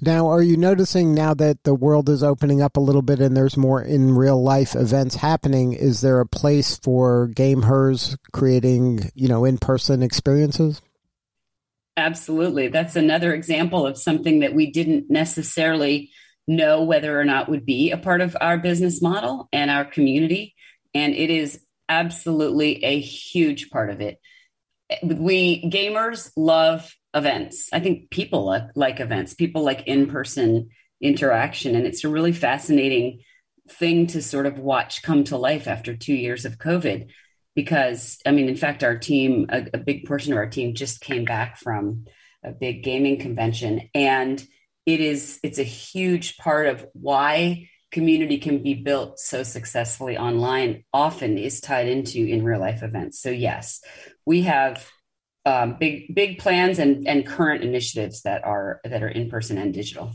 now, 0.00 0.28
are 0.28 0.42
you 0.42 0.56
noticing 0.56 1.12
now 1.12 1.34
that 1.34 1.64
the 1.64 1.74
world 1.74 2.08
is 2.08 2.22
opening 2.22 2.62
up 2.62 2.76
a 2.76 2.80
little 2.80 3.02
bit 3.02 3.18
and 3.18 3.36
there's 3.36 3.56
more 3.56 3.82
in 3.82 4.14
real 4.14 4.40
life 4.40 4.76
events 4.76 5.16
happening? 5.16 5.72
Is 5.72 6.02
there 6.02 6.20
a 6.20 6.26
place 6.26 6.76
for 6.76 7.28
gamers 7.32 8.16
creating, 8.32 9.10
you 9.16 9.26
know, 9.26 9.44
in 9.44 9.58
person 9.58 10.02
experiences? 10.04 10.80
Absolutely. 11.98 12.68
That's 12.68 12.94
another 12.94 13.34
example 13.34 13.84
of 13.84 13.98
something 13.98 14.38
that 14.40 14.54
we 14.54 14.70
didn't 14.70 15.10
necessarily 15.10 16.12
know 16.46 16.84
whether 16.84 17.18
or 17.20 17.24
not 17.24 17.48
would 17.48 17.66
be 17.66 17.90
a 17.90 17.98
part 17.98 18.20
of 18.20 18.36
our 18.40 18.56
business 18.56 19.02
model 19.02 19.48
and 19.52 19.68
our 19.68 19.84
community. 19.84 20.54
And 20.94 21.12
it 21.12 21.28
is 21.28 21.60
absolutely 21.88 22.84
a 22.84 23.00
huge 23.00 23.70
part 23.70 23.90
of 23.90 24.00
it. 24.00 24.20
We 25.02 25.68
gamers 25.68 26.30
love 26.36 26.94
events. 27.14 27.68
I 27.72 27.80
think 27.80 28.10
people 28.10 28.44
like, 28.44 28.68
like 28.76 29.00
events, 29.00 29.34
people 29.34 29.64
like 29.64 29.82
in 29.88 30.06
person 30.06 30.68
interaction. 31.00 31.74
And 31.74 31.84
it's 31.84 32.04
a 32.04 32.08
really 32.08 32.32
fascinating 32.32 33.22
thing 33.68 34.06
to 34.08 34.22
sort 34.22 34.46
of 34.46 34.60
watch 34.60 35.02
come 35.02 35.24
to 35.24 35.36
life 35.36 35.66
after 35.66 35.96
two 35.96 36.14
years 36.14 36.44
of 36.44 36.58
COVID. 36.58 37.08
Because, 37.58 38.20
I 38.24 38.30
mean, 38.30 38.48
in 38.48 38.54
fact, 38.54 38.84
our 38.84 38.96
team, 38.96 39.46
a, 39.48 39.66
a 39.74 39.78
big 39.78 40.06
portion 40.06 40.32
of 40.32 40.38
our 40.38 40.48
team 40.48 40.76
just 40.76 41.00
came 41.00 41.24
back 41.24 41.56
from 41.56 42.04
a 42.44 42.52
big 42.52 42.84
gaming 42.84 43.18
convention. 43.18 43.90
And 43.96 44.40
it 44.86 45.00
is, 45.00 45.40
it's 45.42 45.58
a 45.58 45.64
huge 45.64 46.36
part 46.36 46.68
of 46.68 46.86
why 46.92 47.68
community 47.90 48.38
can 48.38 48.62
be 48.62 48.74
built 48.74 49.18
so 49.18 49.42
successfully 49.42 50.16
online 50.16 50.84
often 50.92 51.36
is 51.36 51.60
tied 51.60 51.88
into 51.88 52.24
in 52.24 52.44
real 52.44 52.60
life 52.60 52.84
events. 52.84 53.20
So 53.20 53.30
yes, 53.30 53.80
we 54.24 54.42
have 54.42 54.88
um, 55.48 55.76
big 55.80 56.14
big 56.14 56.38
plans 56.38 56.78
and 56.78 57.08
and 57.08 57.26
current 57.26 57.64
initiatives 57.64 58.20
that 58.22 58.44
are 58.44 58.80
that 58.84 59.02
are 59.02 59.08
in 59.08 59.30
person 59.30 59.56
and 59.56 59.72
digital. 59.72 60.12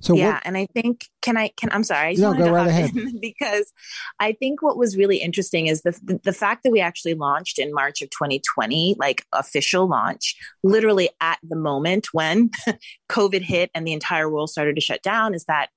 So 0.00 0.14
yeah, 0.14 0.34
what, 0.34 0.42
and 0.44 0.58
I 0.58 0.66
think 0.66 1.06
can 1.22 1.38
I 1.38 1.52
can 1.56 1.70
I'm 1.72 1.84
sorry, 1.84 2.10
I 2.10 2.12
no, 2.18 2.34
go 2.34 2.52
right 2.52 2.66
ahead 2.66 2.90
because 3.20 3.72
I 4.20 4.32
think 4.32 4.60
what 4.60 4.76
was 4.76 4.94
really 4.94 5.16
interesting 5.16 5.68
is 5.68 5.80
the, 5.82 5.98
the 6.02 6.20
the 6.24 6.32
fact 6.34 6.64
that 6.64 6.70
we 6.70 6.80
actually 6.80 7.14
launched 7.14 7.58
in 7.58 7.72
March 7.72 8.02
of 8.02 8.10
2020, 8.10 8.96
like 8.98 9.24
official 9.32 9.88
launch, 9.88 10.36
literally 10.62 11.08
at 11.22 11.38
the 11.42 11.56
moment 11.56 12.08
when 12.12 12.50
COVID 13.08 13.40
hit 13.40 13.70
and 13.74 13.86
the 13.86 13.94
entire 13.94 14.28
world 14.28 14.50
started 14.50 14.74
to 14.74 14.82
shut 14.82 15.02
down, 15.02 15.32
is 15.32 15.46
that 15.46 15.70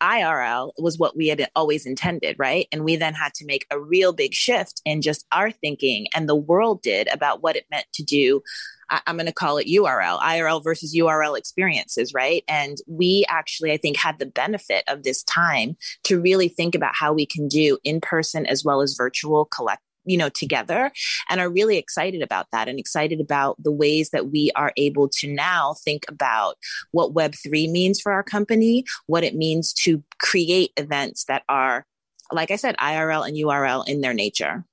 IRL 0.00 0.72
was 0.78 0.98
what 0.98 1.16
we 1.16 1.28
had 1.28 1.48
always 1.54 1.86
intended, 1.86 2.36
right? 2.38 2.66
And 2.72 2.84
we 2.84 2.96
then 2.96 3.14
had 3.14 3.34
to 3.34 3.46
make 3.46 3.66
a 3.70 3.80
real 3.80 4.12
big 4.12 4.34
shift 4.34 4.82
in 4.84 5.02
just 5.02 5.26
our 5.32 5.50
thinking 5.50 6.06
and 6.14 6.28
the 6.28 6.36
world 6.36 6.82
did 6.82 7.08
about 7.08 7.42
what 7.42 7.56
it 7.56 7.66
meant 7.70 7.86
to 7.94 8.02
do. 8.02 8.42
I- 8.88 9.02
am 9.06 9.16
going 9.16 9.26
to 9.26 9.32
call 9.32 9.58
it 9.58 9.66
URL, 9.66 10.20
IRL 10.20 10.62
versus 10.62 10.94
URL 10.94 11.36
experiences, 11.36 12.14
right? 12.14 12.44
And 12.46 12.78
we 12.86 13.24
actually, 13.28 13.72
I 13.72 13.78
think, 13.78 13.96
had 13.96 14.18
the 14.18 14.26
benefit 14.26 14.84
of 14.86 15.02
this 15.02 15.22
time 15.24 15.76
to 16.04 16.20
really 16.20 16.48
think 16.48 16.74
about 16.74 16.94
how 16.94 17.12
we 17.12 17.26
can 17.26 17.48
do 17.48 17.78
in 17.82 18.00
person 18.00 18.46
as 18.46 18.64
well 18.64 18.82
as 18.82 18.94
virtual 18.94 19.44
collect 19.46 19.82
you 20.06 20.16
know 20.16 20.28
together 20.28 20.90
and 21.28 21.40
are 21.40 21.50
really 21.50 21.76
excited 21.76 22.22
about 22.22 22.46
that 22.52 22.68
and 22.68 22.78
excited 22.78 23.20
about 23.20 23.56
the 23.62 23.72
ways 23.72 24.10
that 24.10 24.30
we 24.30 24.50
are 24.56 24.72
able 24.76 25.08
to 25.08 25.32
now 25.32 25.74
think 25.84 26.04
about 26.08 26.56
what 26.92 27.14
web3 27.14 27.70
means 27.70 28.00
for 28.00 28.12
our 28.12 28.22
company 28.22 28.84
what 29.06 29.24
it 29.24 29.34
means 29.34 29.72
to 29.72 30.02
create 30.20 30.70
events 30.76 31.24
that 31.24 31.42
are 31.48 31.84
like 32.32 32.50
i 32.50 32.56
said 32.56 32.76
irl 32.78 33.26
and 33.26 33.36
url 33.36 33.86
in 33.86 34.00
their 34.00 34.14
nature 34.14 34.64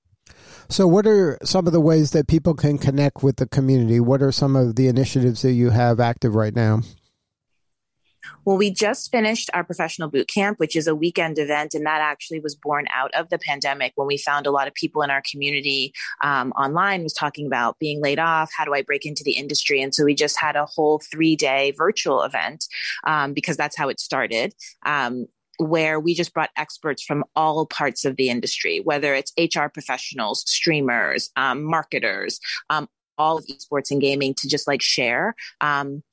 so, 0.70 0.88
what 0.88 1.06
are 1.06 1.38
some 1.44 1.68
of 1.68 1.74
the 1.74 1.82
ways 1.82 2.12
that 2.12 2.28
people 2.28 2.54
can 2.54 2.78
connect 2.78 3.22
with 3.22 3.36
the 3.36 3.46
community? 3.46 4.00
What 4.00 4.22
are 4.22 4.32
some 4.32 4.56
of 4.56 4.76
the 4.76 4.88
initiatives 4.88 5.42
that 5.42 5.52
you 5.52 5.70
have 5.70 6.00
active 6.00 6.34
right 6.36 6.56
now? 6.56 6.82
Well, 8.46 8.58
we 8.58 8.72
just 8.72 9.12
finished 9.12 9.50
our 9.54 9.64
professional 9.64 10.10
boot 10.10 10.28
camp, 10.28 10.60
which 10.60 10.76
is 10.76 10.88
a 10.88 10.96
weekend 10.96 11.40
event, 11.40 11.74
and 11.74 11.86
that 11.86 12.02
actually 12.02 12.40
was 12.40 12.56
born 12.56 12.86
out 12.94 13.12
of 13.14 13.30
the 13.30 13.40
pandemic 13.40 13.94
when 13.96 14.08
we 14.08 14.18
found 14.18 14.48
a 14.48 14.52
lot 14.52 14.68
of 14.68 14.74
people 14.74 15.02
in 15.02 15.10
our 15.10 15.22
community 15.30 15.94
um, 16.22 16.52
online 16.52 17.04
was 17.04 17.14
talking 17.14 17.48
about 17.48 17.80
being 17.80 18.02
laid 18.02 18.20
off. 18.20 18.52
How 18.56 18.66
do 18.66 18.74
I 18.74 18.82
break 18.82 19.06
into 19.06 19.24
the 19.24 19.34
industry? 19.34 19.82
And 19.82 19.94
so 19.94 20.06
we 20.06 20.16
just 20.16 20.40
had 20.40 20.56
a 20.56 20.66
whole 20.66 21.00
three 21.12 21.36
day 21.36 21.74
virtual 21.78 22.24
event 22.24 22.66
um, 23.06 23.34
because 23.34 23.58
that's 23.58 23.78
how 23.78 23.90
it 23.90 24.00
started. 24.00 24.54
Um, 24.86 25.28
where 25.58 26.00
we 26.00 26.16
just 26.16 26.34
brought 26.34 26.50
experts 26.58 27.04
from 27.04 27.24
all 27.36 27.66
parts 27.68 28.06
of 28.06 28.16
the 28.16 28.30
industry, 28.30 28.80
whether 28.80 29.14
it's 29.14 29.32
HR 29.38 29.68
professionals, 29.68 30.44
streamers, 30.50 31.30
um, 31.36 31.64
marketers, 31.64 32.40
um, 32.72 32.90
all 33.18 33.38
of 33.38 33.46
esports 33.46 33.92
and 33.92 34.02
gaming 34.02 34.34
to 34.36 34.48
just 34.48 34.68
like 34.68 34.82
share 34.82 35.36
um, 35.62 36.04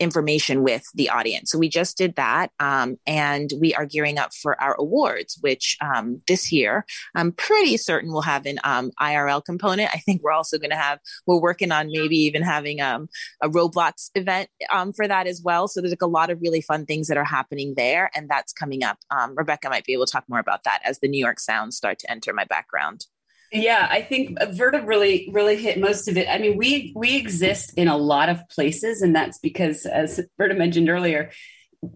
information 0.00 0.62
with 0.62 0.84
the 0.94 1.08
audience. 1.10 1.50
So 1.50 1.58
we 1.58 1.68
just 1.68 1.96
did 1.96 2.16
that. 2.16 2.50
Um, 2.58 2.96
and 3.06 3.50
we 3.60 3.74
are 3.74 3.86
gearing 3.86 4.18
up 4.18 4.34
for 4.34 4.60
our 4.60 4.74
awards, 4.78 5.38
which 5.40 5.76
um, 5.80 6.20
this 6.26 6.50
year 6.50 6.84
I'm 7.14 7.32
pretty 7.32 7.76
certain 7.76 8.12
we'll 8.12 8.22
have 8.22 8.46
an 8.46 8.58
um, 8.64 8.90
IRL 9.00 9.44
component. 9.44 9.90
I 9.94 9.98
think 9.98 10.22
we're 10.22 10.32
also 10.32 10.58
going 10.58 10.70
to 10.70 10.76
have, 10.76 10.98
we're 11.26 11.40
working 11.40 11.72
on 11.72 11.88
maybe 11.90 12.16
even 12.18 12.42
having 12.42 12.80
um, 12.80 13.08
a 13.40 13.48
Roblox 13.48 14.10
event 14.14 14.48
um, 14.72 14.92
for 14.92 15.06
that 15.06 15.26
as 15.26 15.42
well. 15.42 15.68
So 15.68 15.80
there's 15.80 15.92
like 15.92 16.02
a 16.02 16.06
lot 16.06 16.30
of 16.30 16.40
really 16.40 16.60
fun 16.60 16.86
things 16.86 17.08
that 17.08 17.16
are 17.16 17.24
happening 17.24 17.74
there. 17.76 18.10
And 18.14 18.28
that's 18.28 18.52
coming 18.52 18.82
up. 18.82 18.98
Um, 19.10 19.34
Rebecca 19.36 19.68
might 19.68 19.84
be 19.84 19.92
able 19.92 20.06
to 20.06 20.12
talk 20.12 20.24
more 20.28 20.40
about 20.40 20.64
that 20.64 20.80
as 20.84 20.98
the 20.98 21.08
New 21.08 21.18
York 21.18 21.40
sounds 21.40 21.76
start 21.76 21.98
to 22.00 22.10
enter 22.10 22.32
my 22.32 22.44
background. 22.44 23.06
Yeah, 23.54 23.86
I 23.88 24.02
think 24.02 24.36
uh, 24.40 24.46
Verta 24.46 24.84
really, 24.84 25.30
really 25.32 25.54
hit 25.54 25.78
most 25.78 26.08
of 26.08 26.16
it. 26.16 26.28
I 26.28 26.38
mean, 26.38 26.56
we 26.58 26.92
we 26.96 27.16
exist 27.16 27.72
in 27.76 27.86
a 27.86 27.96
lot 27.96 28.28
of 28.28 28.40
places, 28.48 29.00
and 29.00 29.14
that's 29.14 29.38
because, 29.38 29.86
as 29.86 30.20
Verta 30.40 30.58
mentioned 30.58 30.88
earlier, 30.88 31.30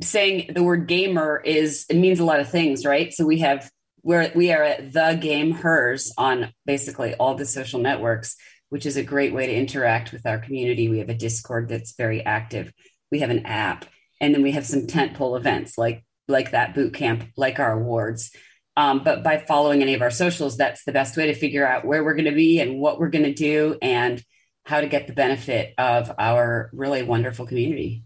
saying 0.00 0.52
the 0.54 0.62
word 0.62 0.86
gamer 0.86 1.42
is 1.44 1.84
it 1.90 1.96
means 1.96 2.20
a 2.20 2.24
lot 2.24 2.38
of 2.38 2.48
things, 2.48 2.84
right? 2.84 3.12
So 3.12 3.26
we 3.26 3.40
have 3.40 3.68
we're 4.04 4.30
we 4.36 4.52
are 4.52 4.62
at 4.62 4.92
the 4.92 5.18
game 5.20 5.50
hers 5.50 6.12
on 6.16 6.52
basically 6.64 7.14
all 7.16 7.34
the 7.34 7.44
social 7.44 7.80
networks, 7.80 8.36
which 8.68 8.86
is 8.86 8.96
a 8.96 9.02
great 9.02 9.34
way 9.34 9.46
to 9.46 9.52
interact 9.54 10.12
with 10.12 10.26
our 10.26 10.38
community. 10.38 10.88
We 10.88 11.00
have 11.00 11.08
a 11.08 11.14
Discord 11.14 11.68
that's 11.68 11.96
very 11.96 12.24
active. 12.24 12.72
We 13.10 13.18
have 13.18 13.30
an 13.30 13.46
app, 13.46 13.84
and 14.20 14.32
then 14.32 14.44
we 14.44 14.52
have 14.52 14.64
some 14.64 14.86
tentpole 14.86 15.36
events 15.36 15.76
like 15.76 16.04
like 16.28 16.52
that 16.52 16.76
boot 16.76 16.94
camp, 16.94 17.24
like 17.36 17.58
our 17.58 17.72
awards. 17.72 18.30
Um, 18.78 19.02
but 19.02 19.24
by 19.24 19.38
following 19.38 19.82
any 19.82 19.94
of 19.94 20.02
our 20.02 20.10
socials, 20.10 20.56
that's 20.56 20.84
the 20.84 20.92
best 20.92 21.16
way 21.16 21.26
to 21.26 21.34
figure 21.34 21.66
out 21.66 21.84
where 21.84 22.04
we're 22.04 22.14
going 22.14 22.26
to 22.26 22.30
be 22.30 22.60
and 22.60 22.78
what 22.78 23.00
we're 23.00 23.08
going 23.08 23.24
to 23.24 23.34
do 23.34 23.76
and 23.82 24.22
how 24.64 24.80
to 24.80 24.86
get 24.86 25.08
the 25.08 25.12
benefit 25.12 25.74
of 25.78 26.14
our 26.16 26.70
really 26.72 27.02
wonderful 27.02 27.44
community. 27.44 28.04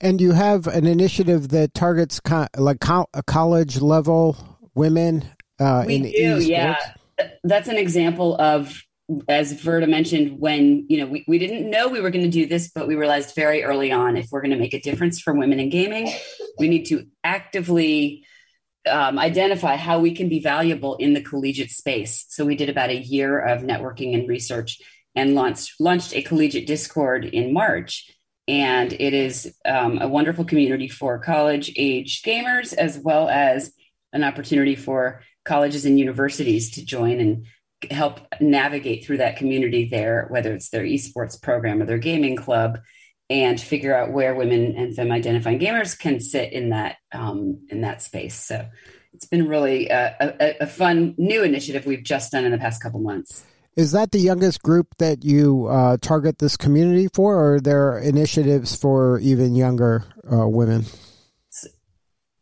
And 0.00 0.20
you 0.20 0.32
have 0.32 0.66
an 0.66 0.88
initiative 0.88 1.50
that 1.50 1.72
targets 1.72 2.18
co- 2.18 2.48
like 2.58 2.80
co- 2.80 3.06
college 3.28 3.80
level 3.80 4.36
women 4.74 5.24
uh, 5.60 5.84
we 5.86 5.94
in 5.94 6.02
do, 6.02 6.08
e-sports. 6.08 6.48
Yeah, 6.48 6.76
that's 7.44 7.68
an 7.68 7.76
example 7.76 8.34
of 8.40 8.82
as 9.28 9.52
Verta 9.54 9.88
mentioned, 9.88 10.40
when 10.40 10.84
you 10.88 10.98
know 10.98 11.06
we, 11.06 11.24
we 11.28 11.38
didn't 11.38 11.70
know 11.70 11.86
we 11.86 12.00
were 12.00 12.10
going 12.10 12.24
to 12.24 12.30
do 12.30 12.46
this, 12.46 12.72
but 12.74 12.88
we 12.88 12.96
realized 12.96 13.36
very 13.36 13.62
early 13.62 13.92
on 13.92 14.16
if 14.16 14.28
we're 14.32 14.40
going 14.40 14.50
to 14.50 14.58
make 14.58 14.74
a 14.74 14.80
difference 14.80 15.20
for 15.20 15.32
women 15.32 15.60
in 15.60 15.68
gaming, 15.68 16.12
we 16.58 16.66
need 16.66 16.86
to 16.86 17.06
actively 17.22 18.24
um, 18.88 19.18
identify 19.18 19.76
how 19.76 20.00
we 20.00 20.14
can 20.14 20.28
be 20.28 20.40
valuable 20.40 20.96
in 20.96 21.12
the 21.12 21.22
collegiate 21.22 21.70
space. 21.70 22.26
So 22.28 22.44
we 22.44 22.56
did 22.56 22.68
about 22.68 22.90
a 22.90 22.98
year 22.98 23.38
of 23.38 23.62
networking 23.62 24.14
and 24.14 24.28
research 24.28 24.80
and 25.14 25.34
launched 25.34 25.74
launched 25.78 26.14
a 26.14 26.22
collegiate 26.22 26.66
Discord 26.66 27.24
in 27.24 27.52
March. 27.52 28.10
And 28.48 28.92
it 28.92 29.14
is 29.14 29.54
um, 29.64 29.98
a 30.00 30.08
wonderful 30.08 30.44
community 30.44 30.88
for 30.88 31.18
college 31.18 31.72
age 31.76 32.22
gamers, 32.22 32.72
as 32.72 32.98
well 32.98 33.28
as 33.28 33.72
an 34.12 34.24
opportunity 34.24 34.74
for 34.74 35.22
colleges 35.44 35.84
and 35.84 35.98
universities 35.98 36.72
to 36.72 36.84
join 36.84 37.20
and 37.20 37.46
help 37.90 38.20
navigate 38.40 39.04
through 39.04 39.18
that 39.18 39.36
community 39.36 39.88
there, 39.88 40.26
whether 40.28 40.52
it's 40.52 40.70
their 40.70 40.84
esports 40.84 41.40
program 41.40 41.82
or 41.82 41.86
their 41.86 41.98
gaming 41.98 42.36
club 42.36 42.78
and 43.32 43.58
figure 43.58 43.96
out 43.96 44.12
where 44.12 44.34
women 44.34 44.74
and 44.76 44.94
femme 44.94 45.10
identifying 45.10 45.58
gamers 45.58 45.98
can 45.98 46.20
sit 46.20 46.52
in 46.52 46.68
that 46.68 46.96
um, 47.12 47.66
in 47.70 47.80
that 47.80 48.02
space. 48.02 48.34
So 48.34 48.68
it's 49.14 49.24
been 49.24 49.48
really 49.48 49.88
a, 49.88 50.14
a, 50.20 50.56
a, 50.62 50.66
fun 50.66 51.14
new 51.16 51.42
initiative 51.42 51.86
we've 51.86 52.02
just 52.02 52.32
done 52.32 52.44
in 52.44 52.52
the 52.52 52.58
past 52.58 52.82
couple 52.82 53.00
months. 53.00 53.44
Is 53.74 53.92
that 53.92 54.10
the 54.10 54.18
youngest 54.18 54.62
group 54.62 54.88
that 54.98 55.24
you 55.24 55.66
uh, 55.66 55.96
target 55.98 56.38
this 56.38 56.58
community 56.58 57.08
for, 57.14 57.36
or 57.36 57.54
are 57.54 57.60
there 57.60 57.98
initiatives 57.98 58.76
for 58.76 59.18
even 59.20 59.54
younger 59.54 60.04
uh, 60.30 60.46
women? 60.46 60.84
So, 61.48 61.68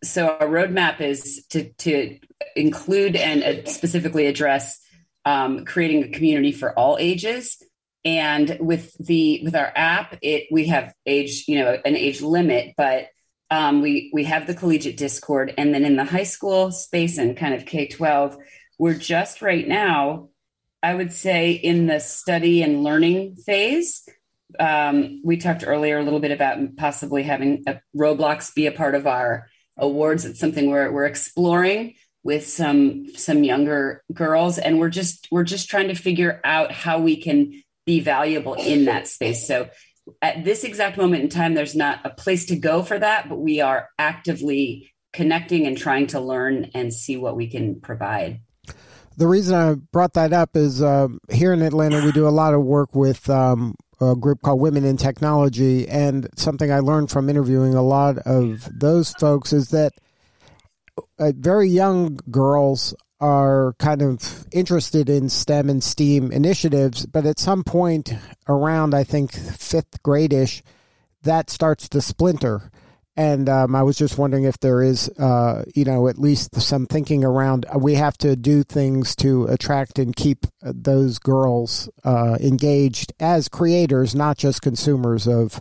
so, 0.02 0.28
our 0.40 0.48
roadmap 0.48 1.00
is 1.00 1.46
to 1.50 1.72
to 1.78 2.18
include 2.56 3.14
and 3.14 3.44
uh, 3.44 3.70
specifically 3.70 4.26
address 4.26 4.80
um, 5.24 5.64
creating 5.64 6.02
a 6.02 6.08
community 6.08 6.50
for 6.50 6.76
all 6.76 6.96
ages 6.98 7.62
and 8.04 8.56
with 8.60 8.94
the 8.98 9.40
with 9.44 9.54
our 9.54 9.70
app 9.74 10.16
it 10.22 10.44
we 10.50 10.66
have 10.66 10.94
age 11.04 11.44
you 11.48 11.58
know 11.58 11.78
an 11.84 11.96
age 11.96 12.22
limit 12.22 12.74
but 12.76 13.08
um, 13.50 13.82
we 13.82 14.10
we 14.12 14.24
have 14.24 14.46
the 14.46 14.54
collegiate 14.54 14.96
discord. 14.96 15.52
And 15.58 15.74
then 15.74 15.84
in 15.84 15.96
the 15.96 16.04
high 16.04 16.24
school 16.24 16.70
space 16.70 17.18
and 17.18 17.36
kind 17.36 17.54
of 17.54 17.66
k-12 17.66 18.36
we're 18.78 18.94
just 18.94 19.42
right 19.42 19.66
now 19.66 20.30
i 20.82 20.94
would 20.94 21.12
say 21.12 21.52
in 21.52 21.86
the 21.86 22.00
study 22.00 22.62
and 22.62 22.82
learning 22.82 23.36
phase. 23.36 24.08
Um, 24.58 25.20
we 25.24 25.36
talked 25.36 25.64
earlier 25.64 25.98
a 25.98 26.02
little 26.02 26.18
bit 26.18 26.32
about 26.32 26.58
possibly 26.76 27.22
having 27.22 27.62
a 27.68 27.80
roblox 27.96 28.52
be 28.52 28.66
a 28.66 28.72
part 28.72 28.96
of 28.96 29.06
our 29.06 29.46
awards. 29.76 30.24
It's 30.24 30.40
something 30.40 30.68
we're, 30.68 30.90
we're 30.90 31.06
exploring 31.06 31.94
with 32.24 32.46
some 32.46 33.06
some 33.14 33.44
younger 33.44 34.02
girls. 34.12 34.58
And 34.58 34.80
we're 34.80 34.90
just 34.90 35.28
we're 35.30 35.44
just 35.44 35.70
trying 35.70 35.88
to 35.88 35.94
figure 35.94 36.40
out 36.42 36.72
how 36.72 36.98
we 36.98 37.16
can 37.16 37.62
be 37.90 37.98
valuable 37.98 38.54
in 38.54 38.84
that 38.84 39.08
space. 39.08 39.48
So 39.48 39.68
at 40.22 40.44
this 40.44 40.62
exact 40.62 40.96
moment 40.96 41.24
in 41.24 41.28
time, 41.28 41.54
there's 41.54 41.74
not 41.74 41.98
a 42.04 42.10
place 42.10 42.46
to 42.46 42.56
go 42.56 42.84
for 42.84 42.96
that, 42.96 43.28
but 43.28 43.40
we 43.40 43.60
are 43.60 43.88
actively 43.98 44.92
connecting 45.12 45.66
and 45.66 45.76
trying 45.76 46.06
to 46.08 46.20
learn 46.20 46.70
and 46.72 46.94
see 46.94 47.16
what 47.16 47.34
we 47.34 47.48
can 47.48 47.80
provide. 47.80 48.42
The 49.16 49.26
reason 49.26 49.56
I 49.56 49.74
brought 49.74 50.14
that 50.14 50.32
up 50.32 50.56
is 50.56 50.80
uh, 50.80 51.08
here 51.32 51.52
in 51.52 51.62
Atlanta, 51.62 52.04
we 52.04 52.12
do 52.12 52.28
a 52.28 52.30
lot 52.42 52.54
of 52.54 52.62
work 52.62 52.94
with 52.94 53.28
um, 53.28 53.74
a 54.00 54.14
group 54.14 54.40
called 54.42 54.60
Women 54.60 54.84
in 54.84 54.96
Technology. 54.96 55.88
And 55.88 56.28
something 56.36 56.70
I 56.70 56.78
learned 56.78 57.10
from 57.10 57.28
interviewing 57.28 57.74
a 57.74 57.82
lot 57.82 58.18
of 58.18 58.68
those 58.72 59.12
folks 59.14 59.52
is 59.52 59.70
that 59.70 59.94
uh, 61.18 61.32
very 61.34 61.68
young 61.68 62.20
girls 62.30 62.94
are 63.20 63.74
kind 63.78 64.02
of 64.02 64.46
interested 64.52 65.08
in 65.08 65.28
STEM 65.28 65.68
and 65.68 65.84
STEAM 65.84 66.32
initiatives, 66.32 67.06
but 67.06 67.26
at 67.26 67.38
some 67.38 67.64
point 67.64 68.14
around, 68.48 68.94
I 68.94 69.04
think, 69.04 69.32
fifth 69.32 70.02
grade 70.02 70.32
ish, 70.32 70.62
that 71.22 71.50
starts 71.50 71.88
to 71.90 72.00
splinter. 72.00 72.70
And 73.16 73.48
um, 73.48 73.74
I 73.74 73.82
was 73.82 73.98
just 73.98 74.16
wondering 74.16 74.44
if 74.44 74.58
there 74.60 74.82
is, 74.82 75.10
uh, 75.18 75.64
you 75.74 75.84
know, 75.84 76.08
at 76.08 76.18
least 76.18 76.58
some 76.58 76.86
thinking 76.86 77.22
around 77.22 77.66
uh, 77.66 77.78
we 77.78 77.94
have 77.94 78.16
to 78.18 78.36
do 78.36 78.62
things 78.62 79.14
to 79.16 79.44
attract 79.44 79.98
and 79.98 80.16
keep 80.16 80.46
uh, 80.64 80.72
those 80.74 81.18
girls 81.18 81.90
uh, 82.04 82.38
engaged 82.40 83.12
as 83.20 83.48
creators, 83.48 84.14
not 84.14 84.38
just 84.38 84.62
consumers 84.62 85.26
of 85.28 85.60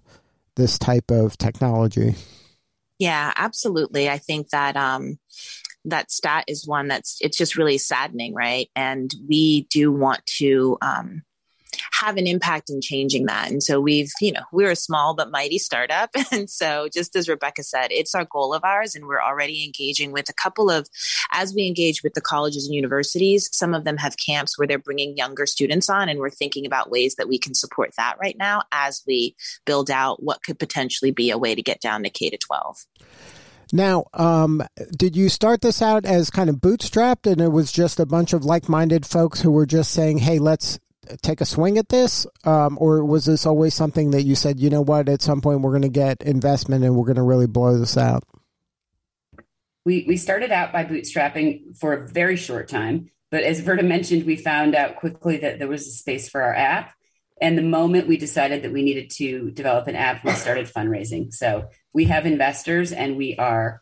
this 0.55 0.79
type 0.79 1.11
of 1.11 1.37
technology. 1.37 2.15
Yeah, 2.99 3.33
absolutely. 3.35 4.09
I 4.09 4.19
think 4.19 4.49
that 4.49 4.77
um, 4.77 5.19
that 5.85 6.11
stat 6.11 6.45
is 6.47 6.67
one 6.67 6.87
that's 6.87 7.17
it's 7.21 7.37
just 7.37 7.57
really 7.57 7.77
saddening, 7.77 8.33
right? 8.33 8.69
And 8.75 9.13
we 9.27 9.61
do 9.69 9.91
want 9.91 10.25
to 10.37 10.77
um, 10.81 11.23
have 11.91 12.17
an 12.17 12.27
impact 12.27 12.69
in 12.69 12.81
changing 12.81 13.25
that. 13.25 13.49
And 13.49 13.61
so 13.61 13.79
we've, 13.79 14.11
you 14.21 14.31
know, 14.31 14.43
we're 14.51 14.71
a 14.71 14.75
small 14.75 15.15
but 15.15 15.31
mighty 15.31 15.57
startup. 15.57 16.09
And 16.31 16.49
so 16.49 16.87
just 16.93 17.15
as 17.15 17.27
Rebecca 17.27 17.63
said, 17.63 17.87
it's 17.91 18.13
our 18.13 18.23
goal 18.23 18.53
of 18.53 18.63
ours. 18.63 18.93
And 18.93 19.07
we're 19.07 19.21
already 19.21 19.65
engaging 19.65 20.11
with 20.11 20.29
a 20.29 20.33
couple 20.33 20.69
of, 20.69 20.87
as 21.31 21.55
we 21.55 21.65
engage 21.65 22.03
with 22.03 22.13
the 22.13 22.21
colleges 22.21 22.65
and 22.65 22.75
universities, 22.75 23.49
some 23.51 23.73
of 23.73 23.83
them 23.83 23.97
have 23.97 24.15
camps 24.17 24.57
where 24.57 24.67
they're 24.67 24.77
bringing 24.77 25.17
younger 25.17 25.45
students 25.45 25.89
on. 25.89 26.07
And 26.07 26.19
we're 26.19 26.29
thinking 26.29 26.65
about 26.65 26.91
ways 26.91 27.15
that 27.15 27.27
we 27.27 27.39
can 27.39 27.55
support 27.55 27.91
that 27.97 28.17
right 28.21 28.37
now 28.37 28.61
as 28.71 29.01
we 29.07 29.35
build 29.65 29.89
out 29.89 30.21
what 30.21 30.43
could 30.43 30.59
potentially 30.59 31.11
be 31.11 31.31
a 31.31 31.37
way 31.37 31.55
to 31.55 31.61
get 31.61 31.81
down 31.81 32.03
to 32.03 32.09
K 32.09 32.29
to 32.29 32.37
12. 32.37 32.85
Now, 33.71 34.05
um, 34.13 34.63
did 34.97 35.15
you 35.15 35.29
start 35.29 35.61
this 35.61 35.81
out 35.81 36.05
as 36.05 36.29
kind 36.29 36.49
of 36.49 36.57
bootstrapped 36.57 37.31
and 37.31 37.39
it 37.39 37.49
was 37.49 37.71
just 37.71 37.99
a 37.99 38.05
bunch 38.05 38.33
of 38.33 38.43
like 38.43 38.67
minded 38.67 39.05
folks 39.05 39.41
who 39.41 39.51
were 39.51 39.65
just 39.65 39.91
saying, 39.91 40.19
hey, 40.19 40.39
let's 40.39 40.79
take 41.21 41.41
a 41.41 41.45
swing 41.45 41.77
at 41.77 41.89
this? 41.89 42.25
Um, 42.45 42.77
or 42.81 43.03
was 43.05 43.25
this 43.25 43.45
always 43.45 43.73
something 43.73 44.11
that 44.11 44.23
you 44.23 44.35
said, 44.35 44.59
you 44.59 44.69
know 44.69 44.81
what, 44.81 45.07
at 45.07 45.21
some 45.21 45.41
point 45.41 45.61
we're 45.61 45.71
going 45.71 45.83
to 45.83 45.89
get 45.89 46.21
investment 46.23 46.83
and 46.83 46.95
we're 46.95 47.05
going 47.05 47.15
to 47.17 47.21
really 47.23 47.47
blow 47.47 47.77
this 47.77 47.97
out? 47.97 48.23
We, 49.85 50.05
we 50.07 50.17
started 50.17 50.51
out 50.51 50.73
by 50.73 50.83
bootstrapping 50.83 51.77
for 51.77 51.93
a 51.93 52.07
very 52.07 52.35
short 52.35 52.69
time. 52.69 53.09
But 53.31 53.43
as 53.43 53.61
Verta 53.61 53.85
mentioned, 53.85 54.25
we 54.25 54.35
found 54.35 54.73
out 54.73 54.95
quickly 54.95 55.37
that 55.37 55.59
there 55.59 55.67
was 55.67 55.87
a 55.87 55.91
space 55.91 56.27
for 56.27 56.41
our 56.41 56.53
app. 56.53 56.93
And 57.41 57.57
the 57.57 57.63
moment 57.63 58.07
we 58.07 58.17
decided 58.17 58.63
that 58.63 58.73
we 58.73 58.83
needed 58.83 59.09
to 59.11 59.51
develop 59.51 59.87
an 59.87 59.95
app, 59.95 60.23
we 60.23 60.31
started 60.31 60.67
fundraising. 60.67 61.33
So 61.33 61.69
we 61.93 62.05
have 62.05 62.25
investors 62.25 62.91
and 62.91 63.17
we 63.17 63.35
are 63.37 63.81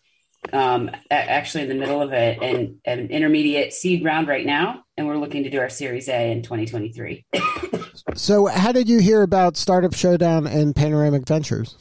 um, 0.54 0.92
actually 1.12 1.64
in 1.64 1.70
the 1.70 1.76
middle 1.76 2.02
of 2.02 2.14
a, 2.14 2.38
an, 2.42 2.80
an 2.86 3.08
intermediate 3.08 3.74
seed 3.74 4.04
round 4.04 4.28
right 4.28 4.46
now. 4.46 4.84
And 4.96 5.08
we're 5.08 5.18
looking 5.18 5.44
to 5.44 5.50
do 5.50 5.60
our 5.60 5.70
Series 5.70 6.08
A 6.08 6.32
in 6.32 6.42
2023. 6.44 7.26
so, 8.16 8.48
how 8.48 8.72
did 8.72 8.90
you 8.90 9.00
hear 9.00 9.22
about 9.22 9.58
Startup 9.58 9.94
Showdown 9.94 10.48
and 10.48 10.76
Panoramic 10.76 11.28
Ventures? 11.28 11.76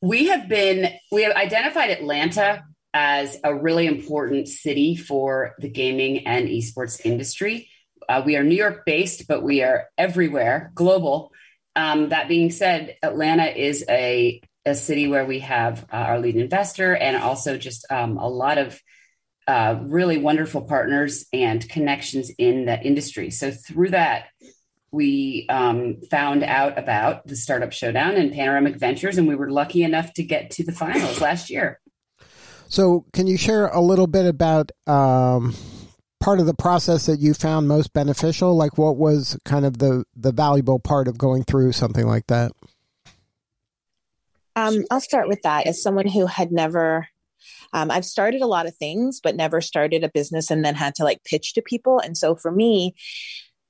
We 0.00 0.26
have 0.28 0.48
been, 0.48 0.92
we 1.12 1.22
have 1.22 1.36
identified 1.36 1.90
Atlanta 1.90 2.64
as 2.94 3.38
a 3.44 3.54
really 3.54 3.86
important 3.86 4.48
city 4.48 4.96
for 4.96 5.54
the 5.58 5.68
gaming 5.68 6.26
and 6.26 6.48
esports 6.48 7.04
industry. 7.04 7.68
Uh, 8.12 8.20
we 8.26 8.36
are 8.36 8.44
New 8.44 8.54
York 8.54 8.84
based, 8.84 9.26
but 9.26 9.42
we 9.42 9.62
are 9.62 9.88
everywhere, 9.96 10.70
global. 10.74 11.32
Um, 11.74 12.10
that 12.10 12.28
being 12.28 12.50
said, 12.50 12.94
Atlanta 13.02 13.46
is 13.46 13.86
a, 13.88 14.42
a 14.66 14.74
city 14.74 15.08
where 15.08 15.24
we 15.24 15.38
have 15.38 15.86
uh, 15.90 15.96
our 15.96 16.18
lead 16.18 16.36
investor 16.36 16.94
and 16.94 17.16
also 17.16 17.56
just 17.56 17.90
um, 17.90 18.18
a 18.18 18.28
lot 18.28 18.58
of 18.58 18.78
uh, 19.46 19.78
really 19.80 20.18
wonderful 20.18 20.60
partners 20.60 21.24
and 21.32 21.66
connections 21.66 22.30
in 22.36 22.66
that 22.66 22.84
industry. 22.84 23.30
So 23.30 23.50
through 23.50 23.92
that, 23.92 24.26
we 24.90 25.46
um, 25.48 26.02
found 26.10 26.42
out 26.42 26.78
about 26.78 27.26
the 27.26 27.34
Startup 27.34 27.72
Showdown 27.72 28.16
and 28.16 28.30
Panoramic 28.30 28.76
Ventures, 28.76 29.16
and 29.16 29.26
we 29.26 29.36
were 29.36 29.50
lucky 29.50 29.84
enough 29.84 30.12
to 30.14 30.22
get 30.22 30.50
to 30.50 30.64
the 30.64 30.72
finals 30.72 31.22
last 31.22 31.48
year. 31.48 31.80
So, 32.68 33.06
can 33.14 33.26
you 33.26 33.38
share 33.38 33.68
a 33.68 33.80
little 33.80 34.06
bit 34.06 34.26
about 34.26 34.70
um, 34.86 35.54
part 36.22 36.38
of 36.38 36.46
the 36.46 36.54
process 36.54 37.06
that 37.06 37.18
you 37.18 37.34
found 37.34 37.68
most 37.68 37.92
beneficial? 37.92 38.56
Like, 38.56 38.78
what 38.78 38.96
was 38.96 39.36
kind 39.44 39.66
of 39.66 39.78
the 39.78 40.04
the 40.16 40.32
valuable 40.32 40.78
part 40.78 41.08
of 41.08 41.18
going 41.18 41.42
through 41.42 41.72
something 41.72 42.06
like 42.06 42.28
that? 42.28 42.52
Um, 44.54 44.84
I'll 44.90 45.00
start 45.00 45.28
with 45.28 45.42
that. 45.42 45.66
As 45.66 45.82
someone 45.82 46.06
who 46.06 46.26
had 46.26 46.52
never, 46.52 47.08
um, 47.72 47.90
I've 47.90 48.04
started 48.04 48.42
a 48.42 48.46
lot 48.46 48.66
of 48.66 48.76
things, 48.76 49.20
but 49.22 49.34
never 49.34 49.60
started 49.60 50.04
a 50.04 50.10
business 50.10 50.50
and 50.50 50.64
then 50.64 50.74
had 50.74 50.94
to 50.96 51.04
like 51.04 51.24
pitch 51.24 51.54
to 51.54 51.62
people. 51.62 51.98
And 51.98 52.16
so 52.16 52.36
for 52.36 52.52
me, 52.52 52.94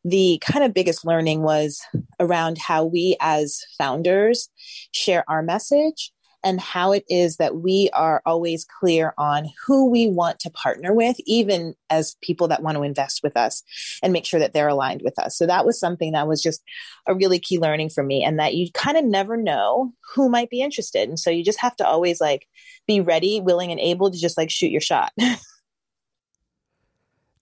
the 0.04 0.38
kind 0.42 0.64
of 0.64 0.74
biggest 0.74 1.06
learning 1.06 1.42
was 1.42 1.80
around 2.20 2.58
how 2.58 2.84
we 2.84 3.16
as 3.20 3.60
founders 3.78 4.48
share 4.90 5.24
our 5.28 5.42
message 5.42 6.12
and 6.44 6.60
how 6.60 6.92
it 6.92 7.04
is 7.08 7.36
that 7.36 7.56
we 7.56 7.90
are 7.92 8.22
always 8.26 8.64
clear 8.64 9.14
on 9.18 9.48
who 9.66 9.90
we 9.90 10.08
want 10.08 10.38
to 10.40 10.50
partner 10.50 10.92
with, 10.92 11.16
even 11.20 11.74
as 11.90 12.16
people 12.22 12.48
that 12.48 12.62
want 12.62 12.76
to 12.76 12.82
invest 12.82 13.20
with 13.22 13.36
us 13.36 13.62
and 14.02 14.12
make 14.12 14.26
sure 14.26 14.40
that 14.40 14.52
they're 14.52 14.68
aligned 14.68 15.02
with 15.02 15.18
us. 15.18 15.36
So 15.36 15.46
that 15.46 15.64
was 15.66 15.78
something 15.78 16.12
that 16.12 16.28
was 16.28 16.42
just 16.42 16.62
a 17.06 17.14
really 17.14 17.38
key 17.38 17.58
learning 17.58 17.90
for 17.90 18.02
me, 18.02 18.24
and 18.24 18.38
that 18.38 18.54
you 18.54 18.70
kind 18.72 18.96
of 18.96 19.04
never 19.04 19.36
know 19.36 19.92
who 20.14 20.28
might 20.28 20.50
be 20.50 20.62
interested. 20.62 21.08
And 21.08 21.18
so 21.18 21.30
you 21.30 21.44
just 21.44 21.60
have 21.60 21.76
to 21.76 21.86
always 21.86 22.20
like 22.20 22.46
be 22.86 23.00
ready, 23.00 23.40
willing, 23.40 23.70
and 23.70 23.80
able 23.80 24.10
to 24.10 24.18
just 24.18 24.36
like 24.36 24.50
shoot 24.50 24.70
your 24.70 24.80
shot. 24.80 25.12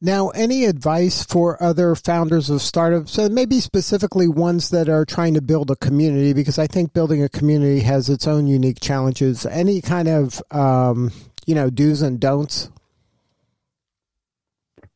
Now, 0.03 0.29
any 0.31 0.65
advice 0.65 1.25
for 1.25 1.63
other 1.63 1.95
founders 1.95 2.49
of 2.49 2.63
startups, 2.63 3.19
and 3.19 3.35
maybe 3.35 3.61
specifically 3.61 4.29
ones 4.29 4.71
that 4.71 4.89
are 4.89 5.05
trying 5.05 5.35
to 5.35 5.43
build 5.43 5.71
a 5.71 5.77
community? 5.77 6.33
Because 6.33 6.59
I 6.59 6.67
think 6.67 6.95
building 6.95 7.23
a 7.23 7.29
community 7.29 7.81
has 7.81 8.09
its 8.09 8.27
own 8.27 8.47
unique 8.47 8.81
challenges. 8.81 9.45
Any 9.45 9.83
kind 9.83 10.09
of, 10.09 10.43
um, 10.51 11.13
you 11.45 11.55
know, 11.55 11.69
do's 11.69 12.01
and 12.01 12.19
don'ts? 12.19 12.71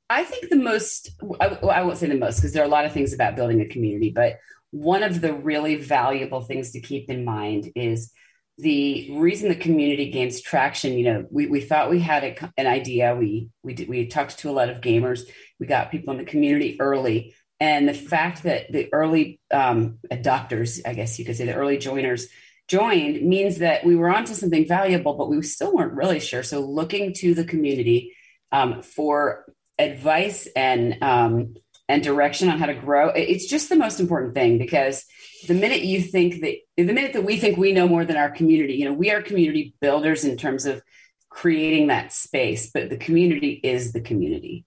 I 0.08 0.24
think 0.24 0.48
the 0.48 0.56
most, 0.56 1.10
I, 1.38 1.48
I 1.48 1.82
won't 1.82 1.98
say 1.98 2.06
the 2.06 2.14
most 2.14 2.36
because 2.36 2.54
there 2.54 2.62
are 2.62 2.66
a 2.66 2.70
lot 2.70 2.86
of 2.86 2.92
things 2.92 3.12
about 3.12 3.36
building 3.36 3.60
a 3.60 3.66
community, 3.66 4.10
but 4.10 4.38
one 4.70 5.02
of 5.02 5.20
the 5.20 5.34
really 5.34 5.76
valuable 5.76 6.40
things 6.40 6.70
to 6.72 6.80
keep 6.80 7.10
in 7.10 7.24
mind 7.24 7.70
is 7.74 8.10
the 8.58 9.10
reason 9.12 9.48
the 9.48 9.56
community 9.56 10.10
gains 10.10 10.40
traction, 10.40 10.96
you 10.96 11.04
know, 11.04 11.26
we, 11.30 11.46
we 11.46 11.60
thought 11.60 11.90
we 11.90 12.00
had 12.00 12.24
a, 12.24 12.52
an 12.56 12.66
idea. 12.66 13.16
We 13.16 13.48
we 13.62 13.74
did, 13.74 13.88
we 13.88 14.06
talked 14.06 14.38
to 14.38 14.50
a 14.50 14.52
lot 14.52 14.68
of 14.68 14.80
gamers. 14.80 15.22
We 15.58 15.66
got 15.66 15.90
people 15.90 16.12
in 16.12 16.18
the 16.18 16.24
community 16.24 16.80
early, 16.80 17.34
and 17.58 17.88
the 17.88 17.94
fact 17.94 18.44
that 18.44 18.70
the 18.70 18.92
early 18.92 19.40
um, 19.52 19.98
adopters, 20.10 20.80
I 20.86 20.94
guess 20.94 21.18
you 21.18 21.24
could 21.24 21.36
say, 21.36 21.46
the 21.46 21.54
early 21.54 21.78
joiners 21.78 22.28
joined 22.68 23.22
means 23.22 23.58
that 23.58 23.84
we 23.84 23.96
were 23.96 24.08
onto 24.08 24.34
something 24.34 24.66
valuable, 24.66 25.14
but 25.14 25.28
we 25.28 25.42
still 25.42 25.74
weren't 25.74 25.92
really 25.92 26.20
sure. 26.20 26.42
So 26.42 26.60
looking 26.60 27.12
to 27.14 27.34
the 27.34 27.44
community 27.44 28.16
um, 28.52 28.82
for 28.82 29.44
advice 29.78 30.46
and 30.54 31.02
um, 31.02 31.54
and 31.88 32.02
direction 32.02 32.48
on 32.48 32.58
how 32.58 32.66
to 32.66 32.74
grow, 32.74 33.08
it's 33.10 33.46
just 33.46 33.68
the 33.68 33.76
most 33.76 34.00
important 34.00 34.34
thing 34.34 34.58
because 34.58 35.04
the 35.46 35.54
minute 35.54 35.82
you 35.82 36.00
think 36.00 36.40
that 36.40 36.54
the 36.76 36.92
minute 36.92 37.12
that 37.12 37.24
we 37.24 37.36
think 37.36 37.58
we 37.58 37.72
know 37.72 37.86
more 37.86 38.04
than 38.04 38.16
our 38.16 38.30
community, 38.30 38.74
you 38.74 38.84
know, 38.84 38.92
we 38.94 39.10
are 39.10 39.20
community 39.20 39.74
builders 39.80 40.24
in 40.24 40.36
terms 40.36 40.64
of 40.64 40.82
creating 41.28 41.88
that 41.88 42.12
space, 42.12 42.70
but 42.72 42.88
the 42.88 42.96
community 42.96 43.60
is 43.62 43.92
the 43.92 44.00
community. 44.00 44.64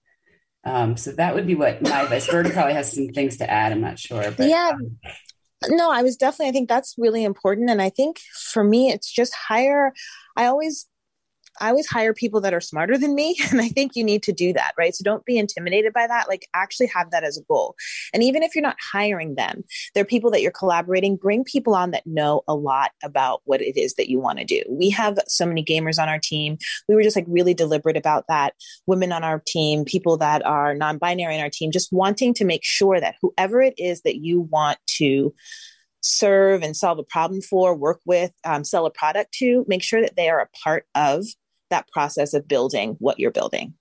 Um, 0.64 0.96
so 0.96 1.12
that 1.12 1.34
would 1.34 1.46
be 1.46 1.54
what 1.54 1.82
my 1.82 2.02
advice. 2.02 2.28
Verta 2.28 2.52
probably 2.52 2.74
has 2.74 2.92
some 2.92 3.08
things 3.08 3.38
to 3.38 3.50
add. 3.50 3.72
I'm 3.72 3.80
not 3.80 3.98
sure. 3.98 4.30
But, 4.30 4.48
yeah. 4.48 4.72
Um, 4.74 4.98
no, 5.68 5.90
I 5.90 6.02
was 6.02 6.16
definitely, 6.16 6.50
I 6.50 6.52
think 6.52 6.68
that's 6.68 6.94
really 6.98 7.24
important. 7.24 7.70
And 7.70 7.80
I 7.80 7.90
think 7.90 8.20
for 8.52 8.62
me, 8.62 8.90
it's 8.90 9.10
just 9.10 9.34
hire. 9.34 9.92
I 10.36 10.46
always 10.46 10.86
I 11.60 11.68
always 11.70 11.86
hire 11.86 12.14
people 12.14 12.40
that 12.42 12.54
are 12.54 12.60
smarter 12.60 12.96
than 12.98 13.14
me. 13.14 13.36
And 13.50 13.62
I 13.62 13.68
think 13.68 13.96
you 13.96 14.04
need 14.04 14.22
to 14.24 14.32
do 14.32 14.52
that, 14.52 14.74
right? 14.76 14.94
So 14.94 15.02
don't 15.02 15.24
be 15.24 15.38
intimidated 15.38 15.94
by 15.94 16.06
that. 16.06 16.28
Like 16.28 16.46
actually 16.54 16.88
have 16.88 17.10
that 17.12 17.24
as 17.24 17.38
a 17.38 17.42
goal. 17.44 17.76
And 18.12 18.22
even 18.22 18.42
if 18.42 18.54
you're 18.54 18.62
not 18.62 18.76
hiring 18.78 19.36
them, 19.36 19.64
they're 19.94 20.04
people 20.04 20.30
that 20.32 20.42
you're 20.42 20.50
collaborating, 20.50 21.16
bring 21.16 21.44
people 21.44 21.74
on 21.74 21.92
that 21.92 22.06
know 22.06 22.42
a 22.46 22.54
lot 22.54 22.90
about 23.02 23.40
what 23.44 23.62
it 23.62 23.78
is 23.78 23.94
that 23.94 24.10
you 24.10 24.20
want 24.20 24.38
to 24.38 24.44
do. 24.44 24.62
We 24.68 24.90
have 24.90 25.18
so 25.28 25.46
many 25.46 25.64
gamers 25.64 26.00
on 26.00 26.10
our 26.10 26.18
team. 26.18 26.58
We 26.88 26.94
were 26.94 27.02
just 27.02 27.16
like 27.16 27.24
really 27.26 27.54
deliberate 27.54 27.96
about 27.96 28.26
that. 28.28 28.52
Women 28.86 29.12
on 29.12 29.24
our 29.24 29.42
team, 29.46 29.84
people 29.84 30.18
that 30.18 30.44
are 30.44 30.74
non 30.74 30.98
binary 30.98 31.36
in 31.36 31.40
our 31.40 31.50
team, 31.50 31.70
just 31.70 31.92
wanting 31.92 32.34
to 32.34 32.44
make 32.44 32.64
sure 32.64 33.00
that 33.00 33.16
whoever 33.22 33.62
it 33.62 33.74
is 33.78 34.02
that 34.02 34.16
you 34.16 34.42
want 34.42 34.78
to 34.98 35.34
serve 36.00 36.62
and 36.62 36.76
solve 36.76 36.98
a 36.98 37.04
problem 37.04 37.40
for, 37.40 37.74
work 37.74 38.00
with, 38.04 38.32
um, 38.44 38.64
sell 38.64 38.86
a 38.86 38.90
product 38.90 39.32
to, 39.34 39.64
make 39.68 39.82
sure 39.82 40.00
that 40.00 40.16
they 40.16 40.28
are 40.28 40.40
a 40.40 40.48
part 40.62 40.86
of 40.94 41.24
that 41.70 41.88
process 41.88 42.34
of 42.34 42.48
building 42.48 42.96
what 42.98 43.18
you're 43.18 43.30
building. 43.30 43.74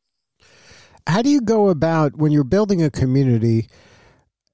How 1.06 1.22
do 1.22 1.30
you 1.30 1.42
go 1.42 1.70
about 1.70 2.18
when 2.18 2.32
you're 2.32 2.44
building 2.44 2.84
a 2.84 2.90
community? 2.90 3.68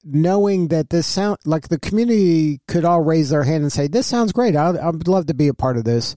knowing 0.03 0.67
that 0.67 0.89
this 0.89 1.07
sound 1.07 1.37
like 1.45 1.69
the 1.69 1.79
community 1.79 2.59
could 2.67 2.83
all 2.83 3.01
raise 3.01 3.29
their 3.29 3.43
hand 3.43 3.63
and 3.63 3.71
say 3.71 3.87
this 3.87 4.05
sounds 4.05 4.33
great 4.33 4.55
I'd, 4.55 4.77
I'd 4.77 5.07
love 5.07 5.27
to 5.27 5.33
be 5.33 5.47
a 5.47 5.53
part 5.53 5.77
of 5.77 5.85
this 5.85 6.15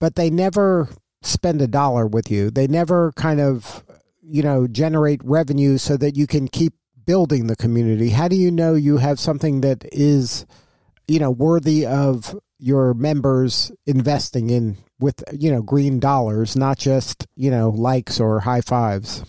but 0.00 0.14
they 0.14 0.30
never 0.30 0.88
spend 1.22 1.60
a 1.60 1.66
dollar 1.66 2.06
with 2.06 2.30
you 2.30 2.50
they 2.50 2.66
never 2.66 3.12
kind 3.12 3.40
of 3.40 3.84
you 4.22 4.42
know 4.42 4.66
generate 4.66 5.20
revenue 5.22 5.76
so 5.76 5.96
that 5.98 6.16
you 6.16 6.26
can 6.26 6.48
keep 6.48 6.74
building 7.04 7.46
the 7.46 7.56
community 7.56 8.10
how 8.10 8.26
do 8.26 8.36
you 8.36 8.50
know 8.50 8.74
you 8.74 8.96
have 8.96 9.20
something 9.20 9.60
that 9.60 9.84
is 9.92 10.46
you 11.08 11.18
know 11.18 11.30
worthy 11.30 11.86
of 11.86 12.38
your 12.58 12.94
members 12.94 13.70
investing 13.86 14.50
in 14.50 14.76
with 14.98 15.22
you 15.32 15.50
know 15.50 15.62
green 15.62 16.00
dollars 16.00 16.56
not 16.56 16.78
just 16.78 17.26
you 17.36 17.50
know 17.50 17.70
likes 17.70 18.20
or 18.20 18.40
high 18.40 18.60
fives? 18.60 19.24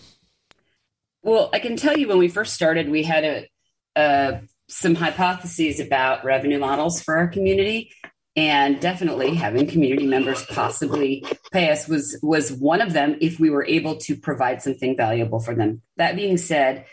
Well 1.22 1.50
i 1.52 1.58
can 1.58 1.76
tell 1.76 1.96
you 1.96 2.08
when 2.08 2.18
we 2.18 2.28
first 2.28 2.54
started 2.54 2.90
we 2.90 3.02
had 3.02 3.48
a, 3.96 4.40
some 4.68 4.94
hypotheses 4.94 5.80
about 5.80 6.24
revenue 6.24 6.58
models 6.58 7.02
for 7.02 7.16
our 7.16 7.28
community. 7.28 7.90
And 8.36 8.78
definitely 8.78 9.34
having 9.34 9.66
community 9.66 10.06
members 10.06 10.44
possibly 10.46 11.24
pay 11.50 11.72
us 11.72 11.88
was 11.88 12.16
was 12.22 12.52
one 12.52 12.80
of 12.80 12.92
them 12.92 13.16
if 13.20 13.40
we 13.40 13.50
were 13.50 13.64
able 13.64 13.96
to 13.96 14.16
provide 14.16 14.62
something 14.62 14.96
valuable 14.96 15.40
for 15.40 15.56
them. 15.56 15.82
That 15.96 16.14
being 16.14 16.36
said 16.36 16.84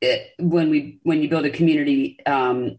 it, 0.00 0.28
when 0.38 0.70
we 0.70 1.00
when 1.02 1.20
you 1.20 1.28
build 1.28 1.46
a 1.46 1.50
community 1.50 2.18
um, 2.26 2.78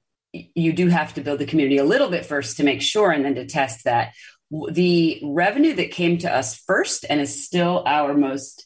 you 0.56 0.74
do 0.74 0.88
have 0.88 1.14
to 1.14 1.22
build 1.22 1.40
the 1.40 1.46
community 1.46 1.78
a 1.78 1.84
little 1.84 2.10
bit 2.10 2.26
first 2.26 2.58
to 2.58 2.64
make 2.64 2.82
sure 2.82 3.12
and 3.12 3.24
then 3.24 3.36
to 3.36 3.46
test 3.46 3.86
that. 3.86 4.14
The 4.52 5.22
revenue 5.24 5.74
that 5.76 5.92
came 5.92 6.18
to 6.20 6.34
us 6.34 6.56
first 6.56 7.06
and 7.10 7.20
is 7.20 7.46
still 7.46 7.84
our 7.86 8.14
most 8.14 8.66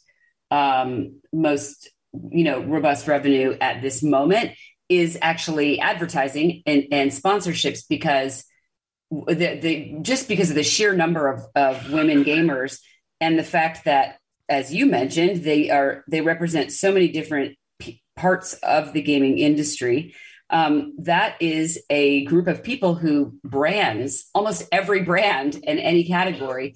um, 0.52 1.22
most 1.32 1.90
you 2.32 2.44
know 2.44 2.62
robust 2.62 3.08
revenue 3.08 3.56
at 3.62 3.82
this 3.82 4.02
moment 4.02 4.52
is 4.90 5.18
actually 5.22 5.80
advertising 5.80 6.64
and, 6.66 6.86
and 6.92 7.12
sponsorships 7.12 7.84
because 7.88 8.44
the, 9.12 9.60
the 9.62 9.98
just 10.02 10.28
because 10.28 10.50
of 10.50 10.56
the 10.56 10.64
sheer 10.64 10.96
number 10.96 11.28
of, 11.32 11.44
of 11.56 11.92
women 11.92 12.24
gamers 12.24 12.80
and 13.22 13.38
the 13.38 13.44
fact 13.44 13.86
that 13.86 14.18
as 14.48 14.74
you 14.74 14.86
mentioned 14.86 15.44
they 15.44 15.70
are 15.70 16.04
they 16.08 16.22
represent 16.22 16.72
so 16.72 16.92
many 16.92 17.10
different 17.10 17.56
p- 17.78 18.02
parts 18.16 18.54
of 18.56 18.94
the 18.94 19.02
gaming 19.02 19.38
industry 19.38 20.16
um, 20.50 20.94
that 21.00 21.42
is 21.42 21.82
a 21.90 22.26
group 22.26 22.48
of 22.48 22.64
people 22.64 22.96
who 22.96 23.38
brands, 23.44 24.30
almost 24.34 24.68
every 24.72 25.02
brand 25.02 25.56
in 25.56 25.78
any 25.78 26.04
category, 26.06 26.76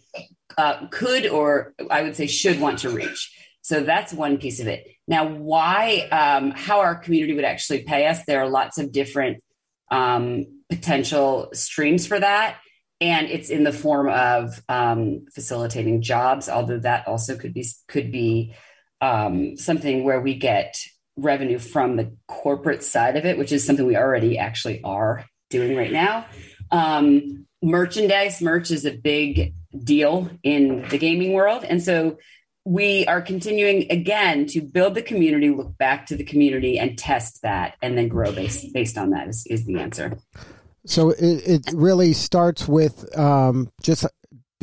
uh, 0.58 0.88
could 0.88 1.26
or 1.28 1.74
I 1.90 2.04
would 2.04 2.16
say 2.16 2.28
should 2.28 2.60
want 2.60 2.80
to 2.80 2.90
reach. 2.90 3.36
So 3.62 3.82
that's 3.82 4.14
one 4.14 4.38
piece 4.38 4.60
of 4.60 4.68
it. 4.68 4.88
Now, 5.08 5.28
why, 5.28 6.08
um, 6.12 6.52
how 6.52 6.82
our 6.82 6.96
community 6.96 7.34
would 7.34 7.46
actually 7.46 7.84
pay 7.84 8.08
us, 8.08 8.24
there 8.26 8.42
are 8.42 8.50
lots 8.50 8.78
of 8.78 8.92
different 8.92 9.44
um, 9.90 10.46
potential 10.70 11.50
streams 11.54 12.06
for 12.06 12.20
that. 12.20 12.58
And 13.02 13.28
it's 13.28 13.50
in 13.50 13.64
the 13.64 13.74
form 13.74 14.08
of 14.10 14.62
um, 14.70 15.26
facilitating 15.34 16.02
jobs, 16.02 16.48
although 16.48 16.80
that 16.80 17.08
also 17.08 17.36
could 17.36 17.54
be 17.54 17.66
could 17.88 18.12
be 18.12 18.54
um, 19.02 19.58
something 19.58 20.04
where 20.04 20.22
we 20.22 20.36
get 20.36 20.78
revenue 21.16 21.60
from 21.60 21.96
the 21.96 22.16
corporate 22.28 22.84
side 22.84 23.16
of 23.16 23.26
it, 23.26 23.38
which 23.38 23.52
is 23.52 23.66
something 23.66 23.86
we 23.86 23.98
already 23.98 24.38
actually 24.38 24.82
are 24.84 25.26
doing 25.50 25.76
right 25.76 25.92
now. 25.92 26.26
Um, 26.72 27.46
merchandise, 27.62 28.42
merch 28.42 28.72
is 28.72 28.86
a 28.86 28.92
big 28.92 29.54
deal 29.84 30.30
in 30.44 30.88
the 30.90 30.98
gaming 30.98 31.34
world. 31.34 31.64
And 31.64 31.82
so 31.82 32.18
we 32.66 33.06
are 33.08 33.22
continuing 33.22 33.92
again 33.92 34.46
to 34.48 34.62
build 34.62 34.96
the 34.96 35.02
community, 35.02 35.50
look 35.50 35.78
back 35.78 36.06
to 36.08 36.16
the 36.16 36.24
community 36.24 36.80
and 36.80 36.98
test 36.98 37.42
that 37.42 37.76
and 37.82 37.98
then 37.98 38.08
grow 38.08 38.32
based, 38.32 38.74
based 38.74 38.98
on 38.98 39.12
that 39.12 39.28
is, 39.28 39.46
is 39.48 39.66
the 39.66 39.80
answer. 39.80 40.18
So 40.86 41.12
it, 41.12 41.22
it 41.22 41.74
really 41.74 42.14
starts 42.14 42.68
with 42.68 43.18
um, 43.18 43.72
just 43.82 44.06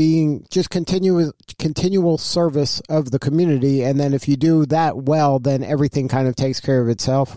being 0.00 0.46
just 0.48 0.70
continuous 0.70 1.30
continual 1.58 2.16
service 2.16 2.80
of 2.88 3.10
the 3.10 3.18
community 3.18 3.82
and 3.82 4.00
then 4.00 4.14
if 4.14 4.26
you 4.26 4.34
do 4.34 4.64
that 4.64 4.96
well 4.96 5.38
then 5.38 5.62
everything 5.62 6.08
kind 6.08 6.26
of 6.26 6.34
takes 6.34 6.58
care 6.58 6.80
of 6.80 6.88
itself 6.88 7.36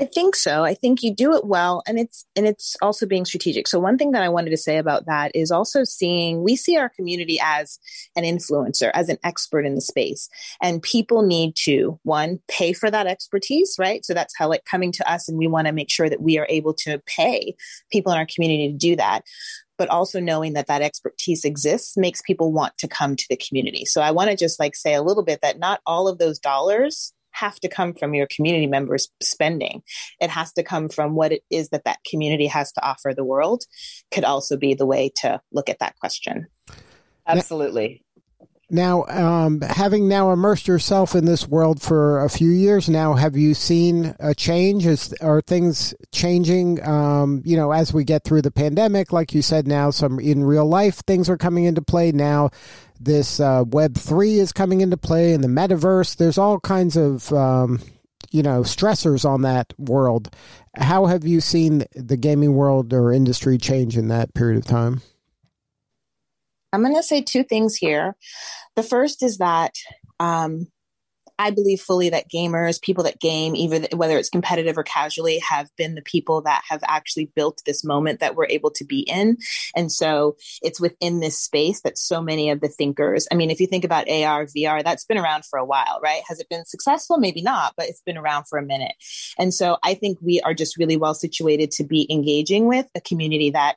I 0.00 0.06
think 0.06 0.34
so. 0.34 0.64
I 0.64 0.72
think 0.72 1.02
you 1.02 1.14
do 1.14 1.34
it 1.34 1.44
well 1.44 1.82
and 1.86 1.98
it's 1.98 2.24
and 2.34 2.46
it's 2.46 2.74
also 2.80 3.04
being 3.04 3.26
strategic. 3.26 3.68
So 3.68 3.78
one 3.78 3.98
thing 3.98 4.12
that 4.12 4.22
I 4.22 4.30
wanted 4.30 4.48
to 4.48 4.56
say 4.56 4.78
about 4.78 5.04
that 5.04 5.30
is 5.34 5.50
also 5.50 5.84
seeing 5.84 6.42
we 6.42 6.56
see 6.56 6.78
our 6.78 6.88
community 6.88 7.38
as 7.42 7.78
an 8.16 8.24
influencer, 8.24 8.90
as 8.94 9.10
an 9.10 9.18
expert 9.24 9.66
in 9.66 9.74
the 9.74 9.82
space. 9.82 10.30
And 10.62 10.82
people 10.82 11.20
need 11.20 11.54
to 11.66 12.00
one 12.02 12.40
pay 12.48 12.72
for 12.72 12.90
that 12.90 13.06
expertise, 13.06 13.76
right? 13.78 14.02
So 14.02 14.14
that's 14.14 14.32
how 14.38 14.48
like 14.48 14.64
coming 14.64 14.90
to 14.92 15.12
us 15.12 15.28
and 15.28 15.36
we 15.36 15.46
want 15.46 15.66
to 15.66 15.72
make 15.74 15.90
sure 15.90 16.08
that 16.08 16.22
we 16.22 16.38
are 16.38 16.46
able 16.48 16.72
to 16.74 17.02
pay 17.04 17.54
people 17.92 18.10
in 18.10 18.16
our 18.16 18.26
community 18.26 18.72
to 18.72 18.78
do 18.78 18.96
that 18.96 19.24
but 19.80 19.88
also 19.88 20.20
knowing 20.20 20.52
that 20.52 20.66
that 20.66 20.82
expertise 20.82 21.42
exists 21.42 21.96
makes 21.96 22.20
people 22.20 22.52
want 22.52 22.76
to 22.76 22.86
come 22.86 23.16
to 23.16 23.24
the 23.30 23.36
community. 23.36 23.86
So 23.86 24.02
I 24.02 24.10
want 24.10 24.28
to 24.28 24.36
just 24.36 24.60
like 24.60 24.76
say 24.76 24.92
a 24.92 25.00
little 25.00 25.22
bit 25.22 25.40
that 25.40 25.58
not 25.58 25.80
all 25.86 26.06
of 26.06 26.18
those 26.18 26.38
dollars 26.38 27.14
have 27.30 27.58
to 27.60 27.68
come 27.68 27.94
from 27.94 28.12
your 28.12 28.26
community 28.26 28.66
members 28.66 29.08
spending. 29.22 29.82
It 30.20 30.28
has 30.28 30.52
to 30.52 30.62
come 30.62 30.90
from 30.90 31.14
what 31.14 31.32
it 31.32 31.40
is 31.50 31.70
that 31.70 31.84
that 31.84 32.04
community 32.06 32.46
has 32.46 32.72
to 32.72 32.84
offer 32.86 33.14
the 33.16 33.24
world 33.24 33.64
could 34.10 34.24
also 34.24 34.58
be 34.58 34.74
the 34.74 34.84
way 34.84 35.10
to 35.22 35.40
look 35.50 35.70
at 35.70 35.78
that 35.78 35.96
question. 35.98 36.46
Absolutely. 37.26 38.04
Now, 38.72 39.04
um, 39.06 39.60
having 39.62 40.06
now 40.06 40.30
immersed 40.30 40.68
yourself 40.68 41.16
in 41.16 41.24
this 41.24 41.48
world 41.48 41.82
for 41.82 42.24
a 42.24 42.30
few 42.30 42.50
years 42.50 42.88
now, 42.88 43.14
have 43.14 43.36
you 43.36 43.52
seen 43.52 44.14
a 44.20 44.32
change? 44.32 44.86
Is, 44.86 45.12
are 45.14 45.40
things 45.40 45.92
changing? 46.12 46.86
Um, 46.86 47.42
you 47.44 47.56
know, 47.56 47.72
as 47.72 47.92
we 47.92 48.04
get 48.04 48.22
through 48.22 48.42
the 48.42 48.52
pandemic, 48.52 49.12
like 49.12 49.34
you 49.34 49.42
said, 49.42 49.66
now 49.66 49.90
some 49.90 50.20
in 50.20 50.44
real 50.44 50.66
life 50.66 51.02
things 51.06 51.28
are 51.28 51.36
coming 51.36 51.64
into 51.64 51.82
play. 51.82 52.12
Now, 52.12 52.50
this 53.00 53.40
uh, 53.40 53.64
Web 53.66 53.96
three 53.96 54.38
is 54.38 54.52
coming 54.52 54.82
into 54.82 54.96
play, 54.96 55.32
and 55.32 55.42
the 55.42 55.48
metaverse. 55.48 56.16
There's 56.16 56.38
all 56.38 56.60
kinds 56.60 56.96
of 56.96 57.32
um, 57.32 57.80
you 58.30 58.42
know 58.42 58.60
stressors 58.60 59.24
on 59.24 59.42
that 59.42 59.74
world. 59.78 60.32
How 60.76 61.06
have 61.06 61.24
you 61.24 61.40
seen 61.40 61.84
the 61.94 62.16
gaming 62.16 62.54
world 62.54 62.92
or 62.92 63.10
industry 63.10 63.58
change 63.58 63.96
in 63.96 64.08
that 64.08 64.32
period 64.34 64.58
of 64.58 64.64
time? 64.64 65.02
I'm 66.72 66.82
going 66.82 66.94
to 66.94 67.02
say 67.02 67.20
two 67.20 67.42
things 67.42 67.76
here. 67.76 68.16
The 68.76 68.82
first 68.82 69.22
is 69.22 69.38
that 69.38 69.74
um, 70.18 70.66
I 71.40 71.50
believe 71.50 71.80
fully 71.80 72.10
that 72.10 72.30
gamers, 72.30 72.82
people 72.82 73.04
that 73.04 73.18
game, 73.18 73.56
either 73.56 73.96
whether 73.96 74.18
it's 74.18 74.28
competitive 74.28 74.76
or 74.76 74.82
casually, 74.82 75.38
have 75.38 75.70
been 75.78 75.94
the 75.94 76.02
people 76.02 76.42
that 76.42 76.62
have 76.68 76.82
actually 76.86 77.32
built 77.34 77.62
this 77.64 77.82
moment 77.82 78.20
that 78.20 78.36
we're 78.36 78.46
able 78.48 78.70
to 78.72 78.84
be 78.84 79.00
in. 79.00 79.38
And 79.74 79.90
so 79.90 80.36
it's 80.62 80.78
within 80.78 81.20
this 81.20 81.38
space 81.38 81.80
that 81.80 81.96
so 81.96 82.20
many 82.20 82.50
of 82.50 82.60
the 82.60 82.68
thinkers, 82.68 83.26
I 83.32 83.36
mean, 83.36 83.50
if 83.50 83.58
you 83.58 83.66
think 83.66 83.84
about 83.84 84.10
AR, 84.10 84.44
VR, 84.44 84.84
that's 84.84 85.06
been 85.06 85.16
around 85.16 85.46
for 85.46 85.58
a 85.58 85.64
while, 85.64 85.98
right? 86.02 86.20
Has 86.28 86.40
it 86.40 86.48
been 86.50 86.66
successful? 86.66 87.16
Maybe 87.16 87.40
not, 87.40 87.72
but 87.74 87.88
it's 87.88 88.02
been 88.02 88.18
around 88.18 88.44
for 88.44 88.58
a 88.58 88.62
minute. 88.62 88.92
And 89.38 89.54
so 89.54 89.78
I 89.82 89.94
think 89.94 90.18
we 90.20 90.42
are 90.42 90.52
just 90.52 90.76
really 90.76 90.98
well 90.98 91.14
situated 91.14 91.70
to 91.72 91.84
be 91.84 92.06
engaging 92.10 92.66
with 92.66 92.86
a 92.94 93.00
community 93.00 93.48
that 93.52 93.76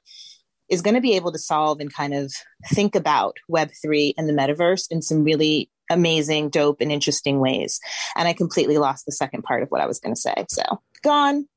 is 0.70 0.82
going 0.82 0.96
to 0.96 1.02
be 1.02 1.16
able 1.16 1.32
to 1.32 1.40
solve 1.40 1.80
and 1.80 1.94
kind 1.94 2.14
of 2.14 2.34
think 2.70 2.96
about 2.96 3.38
Web3 3.52 4.14
and 4.18 4.28
the 4.28 4.34
metaverse 4.34 4.88
in 4.90 5.02
some 5.02 5.24
really 5.24 5.70
amazing, 5.90 6.50
dope, 6.50 6.82
and 6.82 6.92
interesting 6.92 7.40
ways. 7.40 7.80
And 8.16 8.28
I 8.28 8.34
completely 8.34 8.78
lost 8.78 9.06
the 9.06 9.12
second 9.12 9.44
part 9.44 9.64
of 9.64 9.70
what 9.70 9.82
I 9.82 9.86
was 9.86 10.00
going 10.00 10.16
to 10.16 10.20
say. 10.20 10.46
So 10.50 10.64
gone. 11.04 11.48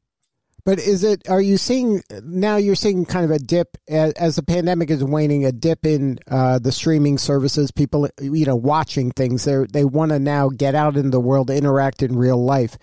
But 0.67 0.81
is 0.81 1.05
it? 1.05 1.29
Are 1.29 1.41
you 1.41 1.59
seeing 1.59 2.03
now? 2.25 2.57
You're 2.57 2.75
seeing 2.75 3.07
kind 3.07 3.25
of 3.25 3.31
a 3.31 3.39
dip 3.39 3.79
as, 3.87 4.13
as 4.15 4.35
the 4.35 4.43
pandemic 4.43 4.91
is 4.91 5.03
waning. 5.03 5.45
A 5.45 5.53
dip 5.53 5.87
in 5.87 6.19
uh, 6.29 6.59
the 6.59 6.73
streaming 6.73 7.19
services. 7.19 7.71
People, 7.71 8.09
you 8.21 8.45
know, 8.45 8.57
watching 8.57 9.13
things. 9.13 9.45
They 9.45 9.65
they 9.73 9.85
want 9.85 10.11
to 10.11 10.19
now 10.19 10.49
get 10.49 10.75
out 10.75 10.97
in 10.97 11.13
the 11.13 11.21
world, 11.21 11.51
interact 11.51 12.03
in 12.03 12.17
real 12.17 12.45
life. 12.45 12.79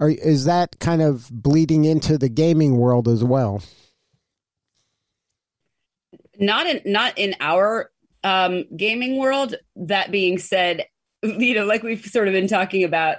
Are, 0.00 0.08
is 0.08 0.46
that 0.46 0.78
kind 0.78 1.02
of 1.02 1.28
bleeding 1.30 1.84
into 1.84 2.16
the 2.16 2.30
gaming 2.30 2.78
world 2.78 3.06
as 3.06 3.22
well? 3.22 3.62
Not 6.38 6.66
in 6.66 6.80
not 6.84 7.18
in 7.18 7.34
our 7.40 7.90
um, 8.24 8.64
gaming 8.76 9.18
world. 9.18 9.54
That 9.76 10.10
being 10.10 10.38
said, 10.38 10.86
you 11.22 11.54
know, 11.54 11.64
like 11.64 11.82
we've 11.82 12.04
sort 12.04 12.28
of 12.28 12.34
been 12.34 12.48
talking 12.48 12.84
about, 12.84 13.18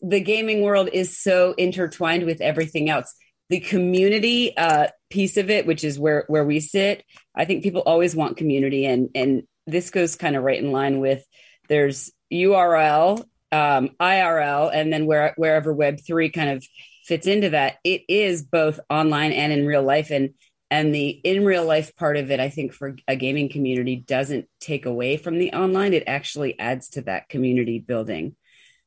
the 0.00 0.20
gaming 0.20 0.62
world 0.62 0.88
is 0.92 1.18
so 1.18 1.54
intertwined 1.54 2.24
with 2.24 2.40
everything 2.40 2.88
else. 2.88 3.14
The 3.48 3.60
community 3.60 4.56
uh, 4.56 4.88
piece 5.10 5.36
of 5.36 5.50
it, 5.50 5.66
which 5.66 5.84
is 5.84 5.98
where 5.98 6.24
where 6.28 6.44
we 6.44 6.60
sit, 6.60 7.04
I 7.34 7.44
think 7.44 7.62
people 7.62 7.82
always 7.84 8.14
want 8.14 8.36
community, 8.36 8.86
and 8.86 9.10
and 9.14 9.42
this 9.66 9.90
goes 9.90 10.16
kind 10.16 10.36
of 10.36 10.42
right 10.42 10.62
in 10.62 10.72
line 10.72 11.00
with 11.00 11.24
there's 11.68 12.10
URL, 12.32 13.24
um, 13.50 13.90
IRL, 14.00 14.70
and 14.72 14.92
then 14.92 15.06
where 15.06 15.34
wherever 15.36 15.72
Web 15.72 15.98
three 16.04 16.30
kind 16.30 16.50
of 16.50 16.64
fits 17.04 17.26
into 17.26 17.50
that. 17.50 17.76
It 17.84 18.02
is 18.08 18.42
both 18.42 18.80
online 18.88 19.32
and 19.32 19.52
in 19.52 19.66
real 19.66 19.82
life, 19.82 20.10
and 20.10 20.30
and 20.72 20.94
the 20.94 21.08
in 21.08 21.44
real 21.44 21.66
life 21.66 21.94
part 21.96 22.16
of 22.16 22.30
it 22.30 22.40
i 22.40 22.48
think 22.48 22.72
for 22.72 22.96
a 23.06 23.14
gaming 23.14 23.50
community 23.50 23.96
doesn't 23.96 24.48
take 24.58 24.86
away 24.86 25.16
from 25.16 25.38
the 25.38 25.52
online. 25.52 25.92
It 25.92 26.04
actually 26.06 26.58
adds 26.58 26.88
to 26.90 27.02
that 27.02 27.28
community 27.28 27.78
building. 27.78 28.36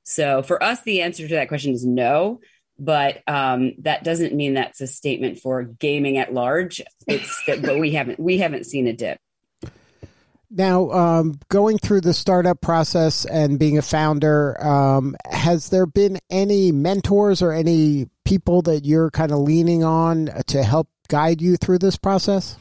So 0.04 0.42
for 0.42 0.62
us 0.62 0.82
the 0.82 1.04
answer 1.04 1.28
to 1.28 1.36
that 1.36 1.48
question 1.48 1.74
is 1.74 1.86
no 1.86 2.40
but 2.78 3.22
um, 3.28 3.74
that 3.80 4.04
doesn't 4.04 4.34
mean 4.34 4.56
that's 4.56 4.82
a 4.82 4.88
statement 4.88 5.40
for 5.40 5.64
gaming 5.64 6.18
at 6.18 6.34
large. 6.34 6.82
It's 7.08 7.44
that, 7.48 7.62
but 7.62 7.80
we 7.80 7.92
haven't 7.92 8.20
we 8.20 8.40
haven't 8.40 8.66
seen 8.66 8.88
a 8.88 8.94
dip. 8.94 9.18
Now, 10.52 10.90
um, 10.92 11.40
going 11.50 11.78
through 11.78 12.02
the 12.02 12.14
startup 12.14 12.62
process 12.62 13.26
and 13.26 13.60
being 13.60 13.78
a 13.78 13.82
founder, 13.82 14.62
um, 14.66 15.16
has 15.30 15.70
there 15.70 15.86
been 15.86 16.20
any 16.30 16.72
mentors 16.72 17.42
or 17.42 17.52
any 17.52 18.08
people 18.26 18.62
that 18.64 18.86
you're 18.86 19.12
kind 19.12 19.32
of 19.32 19.40
leaning 19.40 19.84
on 19.84 20.30
to 20.48 20.64
help 20.64 20.88
guide 21.08 21.42
you 21.42 21.58
through 21.58 21.80
this 21.80 21.98
process? 21.98 22.58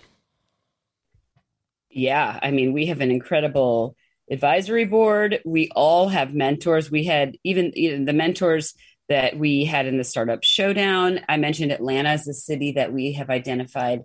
Yeah, 1.91 2.39
I 2.43 2.51
mean, 2.51 2.73
we 2.73 2.87
have 2.87 3.01
an 3.01 3.11
incredible 3.11 3.97
advisory 4.31 4.85
board. 4.85 5.41
We 5.45 5.71
all 5.75 6.09
have 6.09 6.35
mentors. 6.35 6.91
We 6.91 7.05
had 7.05 7.37
even 7.45 7.73
you 7.75 7.99
know, 7.99 8.05
the 8.05 8.13
mentors 8.13 8.75
that 9.09 9.39
we 9.39 9.65
had 9.65 9.87
in 9.87 9.99
the 9.99 10.05
startup 10.05 10.43
showdown. 10.43 11.21
I 11.29 11.37
mentioned 11.37 11.73
Atlanta 11.73 12.11
as 12.11 12.27
a 12.27 12.35
city 12.35 12.73
that 12.73 12.93
we 12.93 13.13
have 13.13 13.31
identified 13.31 14.03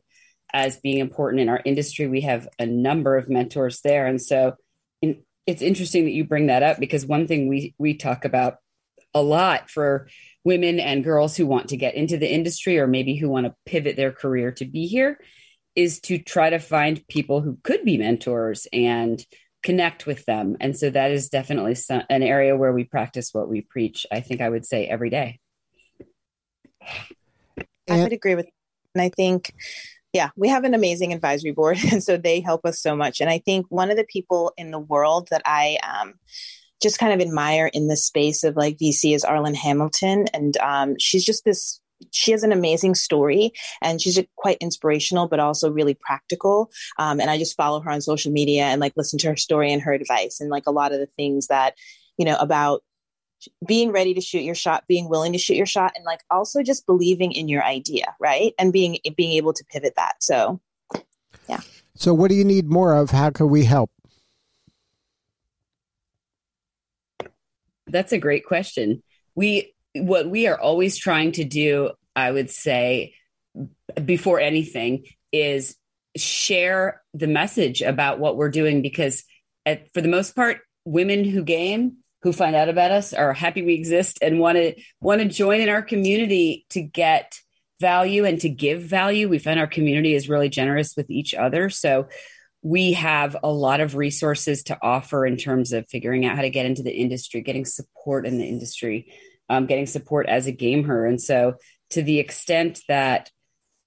as 0.54 0.78
being 0.78 1.00
important 1.00 1.42
in 1.42 1.50
our 1.50 1.62
industry. 1.64 2.08
We 2.08 2.22
have 2.22 2.48
a 2.60 2.66
number 2.66 3.18
of 3.18 3.30
mentors 3.30 3.82
there, 3.82 4.06
and 4.08 4.22
so 4.22 4.56
in, 5.02 5.24
it's 5.46 5.62
interesting 5.62 6.06
that 6.06 6.12
you 6.12 6.26
bring 6.26 6.48
that 6.48 6.64
up 6.64 6.80
because 6.80 7.06
one 7.06 7.28
thing 7.28 7.48
we 7.48 7.74
we 7.78 7.96
talk 7.96 8.26
about 8.26 8.58
a 9.14 9.22
lot 9.22 9.70
for 9.70 10.08
women 10.50 10.80
and 10.80 11.04
girls 11.04 11.38
who 11.38 11.46
want 11.46 11.70
to 11.70 11.78
get 11.78 11.94
into 11.94 12.18
the 12.18 12.28
industry 12.28 12.80
or 12.80 12.88
maybe 12.88 13.16
who 13.16 13.30
want 13.30 13.46
to 13.46 13.54
pivot 13.68 13.96
their 13.96 14.12
career 14.12 14.52
to 14.52 14.66
be 14.66 14.88
here 14.88 15.20
is 15.76 16.00
to 16.00 16.18
try 16.18 16.50
to 16.50 16.58
find 16.58 17.08
people 17.08 17.40
who 17.40 17.60
could 17.62 17.86
be 17.86 18.00
mentors 18.00 18.66
and 18.74 19.24
connect 19.62 20.08
with 20.08 20.26
them. 20.26 20.58
And 20.60 20.76
so 20.76 20.90
that 20.90 21.12
is 21.12 21.30
definitely 21.30 21.76
some, 21.76 22.02
an 22.10 22.24
area 22.24 22.58
where 22.58 22.74
we 22.74 22.84
practice 22.84 23.30
what 23.32 23.48
we 23.48 23.62
preach. 23.62 24.08
I 24.12 24.22
think 24.22 24.42
I 24.42 24.50
would 24.50 24.66
say 24.66 24.88
every 24.88 25.12
day. 25.12 25.40
I 27.88 28.02
would 28.02 28.12
agree 28.12 28.34
with, 28.34 28.48
and 28.96 29.04
I 29.04 29.10
think, 29.10 29.54
yeah, 30.14 30.32
we 30.36 30.50
have 30.50 30.64
an 30.64 30.74
amazing 30.74 31.14
advisory 31.14 31.52
board, 31.52 31.78
and 31.92 32.04
so 32.04 32.18
they 32.18 32.40
help 32.40 32.66
us 32.66 32.82
so 32.82 32.96
much. 32.96 33.22
And 33.22 33.30
I 33.30 33.38
think 33.38 33.68
one 33.70 33.92
of 33.92 33.98
the 33.98 34.04
people 34.04 34.52
in 34.58 34.72
the 34.72 34.80
world 34.80 35.28
that 35.30 35.44
I 35.46 35.78
um, 35.84 36.16
just 36.82 37.00
kind 37.00 37.14
of 37.14 37.26
admire 37.26 37.68
in 37.68 37.88
the 37.88 37.98
space 37.98 38.44
of 38.44 38.56
like 38.56 38.78
VC 38.78 39.16
is 39.16 39.24
Arlan 39.24 39.56
Hamilton. 39.56 40.26
And 40.34 40.58
um, 40.58 40.96
she's 41.00 41.26
just 41.26 41.46
this 41.46 41.80
she 42.12 42.32
has 42.32 42.44
an 42.44 42.54
amazing 42.54 42.96
story 42.96 43.52
and 43.82 44.02
she's 44.02 44.18
quite 44.38 44.58
inspirational 44.62 45.28
but 45.28 45.40
also 45.40 45.70
really 45.70 45.94
practical. 45.94 46.72
Um, 46.98 47.20
and 47.20 47.30
i 47.30 47.38
just 47.38 47.58
follow 47.58 47.82
her 47.82 47.92
on 47.92 48.00
social 48.00 48.32
media 48.32 48.64
and 48.64 48.80
like 48.80 48.94
listen 48.96 49.20
to 49.20 49.28
her 49.28 49.36
story 49.36 49.74
and 49.74 49.82
her 49.82 49.92
advice 49.92 50.40
and 50.40 50.50
like 50.50 50.64
a 50.66 50.72
lot 50.72 50.94
of 50.94 51.00
the 51.00 51.10
things 51.18 51.48
that 51.48 51.76
you 52.18 52.24
know 52.24 52.38
about 52.38 52.84
being 53.66 53.92
ready 53.92 54.14
to 54.14 54.22
shoot 54.22 54.44
your 54.44 54.56
shot 54.56 54.86
being 54.88 55.10
willing 55.10 55.34
to 55.34 55.40
shoot 55.40 55.56
your 55.56 55.66
shot 55.66 55.92
and 55.96 56.06
like 56.06 56.22
also 56.32 56.64
just 56.64 56.86
believing 56.86 57.32
in 57.32 57.50
your 57.50 57.64
idea 57.64 58.16
right? 58.20 58.54
And 58.58 58.74
being 58.74 59.00
being 59.16 59.34
able 59.34 59.54
to 59.54 59.66
pivot 59.66 59.94
that. 59.96 60.24
So 60.24 60.60
yeah. 61.48 61.62
So 61.96 62.14
what 62.14 62.30
do 62.30 62.36
you 62.36 62.46
need 62.46 62.68
more 62.68 62.96
of? 62.96 63.12
How 63.12 63.30
can 63.30 63.50
we 63.50 63.66
help 63.66 63.92
That's 67.92 68.12
a 68.12 68.18
great 68.18 68.46
question. 68.46 69.04
We 69.36 69.74
what 69.96 70.30
we 70.30 70.48
are 70.48 70.60
always 70.60 70.98
trying 70.98 71.34
to 71.34 71.44
do, 71.44 71.92
I 72.16 72.32
would 72.32 72.50
say, 72.50 73.16
before 74.04 74.40
anything, 74.40 75.06
is 75.32 75.76
share 76.16 77.02
the 77.14 77.28
message 77.28 77.82
about 77.82 78.20
what 78.20 78.36
we're 78.36 78.50
doing 78.50 78.82
because 78.82 79.24
at, 79.66 79.94
for 79.94 80.02
the 80.02 80.08
most 80.08 80.36
part, 80.36 80.60
women 80.86 81.24
who 81.24 81.44
game 81.44 81.98
who 82.22 82.34
find 82.34 82.56
out 82.56 82.70
about 82.70 82.92
us 82.92 83.14
are 83.14 83.34
happy 83.34 83.62
we 83.62 83.76
exist 83.76 84.20
and 84.22 84.40
want 84.40 84.58
to 84.58 84.76
want 85.00 85.22
to 85.22 85.28
join 85.28 85.62
in 85.62 85.70
our 85.70 85.82
community 85.82 86.66
to 86.70 86.82
get 86.82 87.40
value 87.80 88.26
and 88.26 88.42
to 88.42 88.50
give 88.50 88.82
value. 88.82 89.30
We 89.30 89.40
find 89.40 89.60
our 89.60 89.68
community 89.68 90.14
is 90.14 90.28
really 90.28 90.50
generous 90.50 90.96
with 90.98 91.10
each 91.10 91.34
other. 91.34 91.70
So 91.70 92.08
we 92.62 92.94
have 92.94 93.38
a 93.42 93.52
lot 93.52 93.80
of 93.80 93.96
resources 93.96 94.64
to 94.64 94.78
offer 94.82 95.26
in 95.26 95.38
terms 95.38 95.72
of 95.72 95.88
figuring 95.90 96.26
out 96.26 96.36
how 96.36 96.42
to 96.42 96.50
get 96.50 96.66
into 96.66 96.84
the 96.84 96.94
industry, 96.94 97.42
getting 97.42 97.66
support 97.66 98.26
in 98.26 98.38
the 98.38 98.46
industry, 98.46 99.14
um, 99.50 99.66
getting 99.66 99.86
support 99.86 100.28
as 100.28 100.48
a 100.48 100.52
gamer. 100.52 101.06
And 101.06 101.22
so, 101.22 101.56
to 101.92 102.04
the 102.04 102.20
extent 102.20 102.82
that 102.88 103.32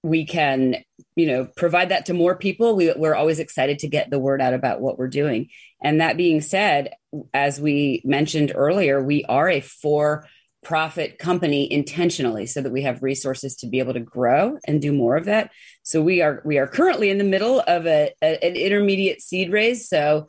we 0.02 0.24
can, 0.24 0.76
you 1.14 1.26
know, 1.26 1.48
provide 1.56 1.90
that 1.90 2.06
to 2.06 2.14
more 2.14 2.36
people, 2.36 2.74
we, 2.74 2.92
we're 2.96 3.14
always 3.14 3.38
excited 3.38 3.78
to 3.80 3.88
get 3.88 4.10
the 4.10 4.18
word 4.18 4.40
out 4.40 4.54
about 4.54 4.80
what 4.80 4.98
we're 4.98 5.06
doing. 5.06 5.48
And 5.80 6.00
that 6.00 6.16
being 6.16 6.40
said, 6.40 6.94
as 7.32 7.60
we 7.60 8.02
mentioned 8.04 8.52
earlier, 8.54 9.00
we 9.00 9.24
are 9.26 9.48
a 9.48 9.60
for 9.60 10.26
profit 10.64 11.18
company 11.18 11.70
intentionally 11.72 12.46
so 12.46 12.60
that 12.60 12.72
we 12.72 12.82
have 12.82 13.02
resources 13.02 13.56
to 13.56 13.66
be 13.66 13.80
able 13.80 13.94
to 13.94 14.00
grow 14.00 14.58
and 14.66 14.80
do 14.80 14.92
more 14.92 15.16
of 15.16 15.26
that 15.26 15.50
so 15.82 16.02
we 16.02 16.22
are 16.22 16.42
we 16.44 16.58
are 16.58 16.66
currently 16.66 17.10
in 17.10 17.18
the 17.18 17.24
middle 17.24 17.60
of 17.60 17.86
a, 17.86 18.12
a 18.22 18.44
an 18.44 18.56
intermediate 18.56 19.20
seed 19.20 19.52
raise 19.52 19.88
so 19.88 20.26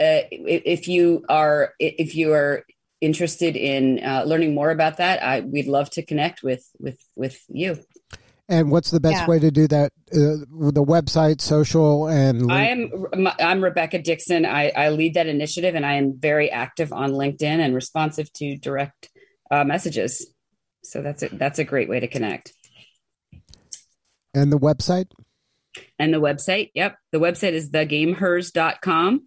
uh, 0.00 0.20
if 0.30 0.88
you 0.88 1.24
are 1.28 1.72
if 1.78 2.14
you 2.14 2.32
are 2.32 2.64
interested 3.00 3.56
in 3.56 4.02
uh, 4.02 4.24
learning 4.26 4.54
more 4.54 4.70
about 4.70 4.98
that 4.98 5.22
I, 5.22 5.40
we'd 5.40 5.66
love 5.66 5.90
to 5.90 6.04
connect 6.04 6.42
with 6.42 6.64
with 6.78 6.98
with 7.14 7.38
you 7.48 7.78
and 8.48 8.70
what's 8.70 8.90
the 8.90 9.00
best 9.00 9.22
yeah. 9.22 9.26
way 9.26 9.38
to 9.40 9.50
do 9.50 9.66
that? 9.68 9.92
Uh, 10.12 10.46
the 10.70 10.84
website, 10.84 11.40
social, 11.40 12.06
and 12.06 12.50
I 12.50 12.68
am 12.68 13.28
I'm 13.40 13.62
Rebecca 13.62 14.00
Dixon. 14.00 14.46
I, 14.46 14.70
I 14.70 14.90
lead 14.90 15.14
that 15.14 15.26
initiative, 15.26 15.74
and 15.74 15.84
I 15.84 15.94
am 15.94 16.16
very 16.16 16.50
active 16.50 16.92
on 16.92 17.10
LinkedIn 17.12 17.42
and 17.42 17.74
responsive 17.74 18.32
to 18.34 18.56
direct 18.56 19.10
uh, 19.50 19.64
messages. 19.64 20.26
So 20.84 21.02
that's 21.02 21.24
a, 21.24 21.28
that's 21.30 21.58
a 21.58 21.64
great 21.64 21.88
way 21.88 21.98
to 21.98 22.06
connect. 22.06 22.52
And 24.36 24.52
the 24.52 24.58
website? 24.58 25.06
And 25.98 26.12
the 26.12 26.20
website, 26.20 26.70
yep. 26.74 26.98
The 27.10 27.18
website 27.18 27.52
is 27.52 27.70
thegamehers.com. 27.70 29.22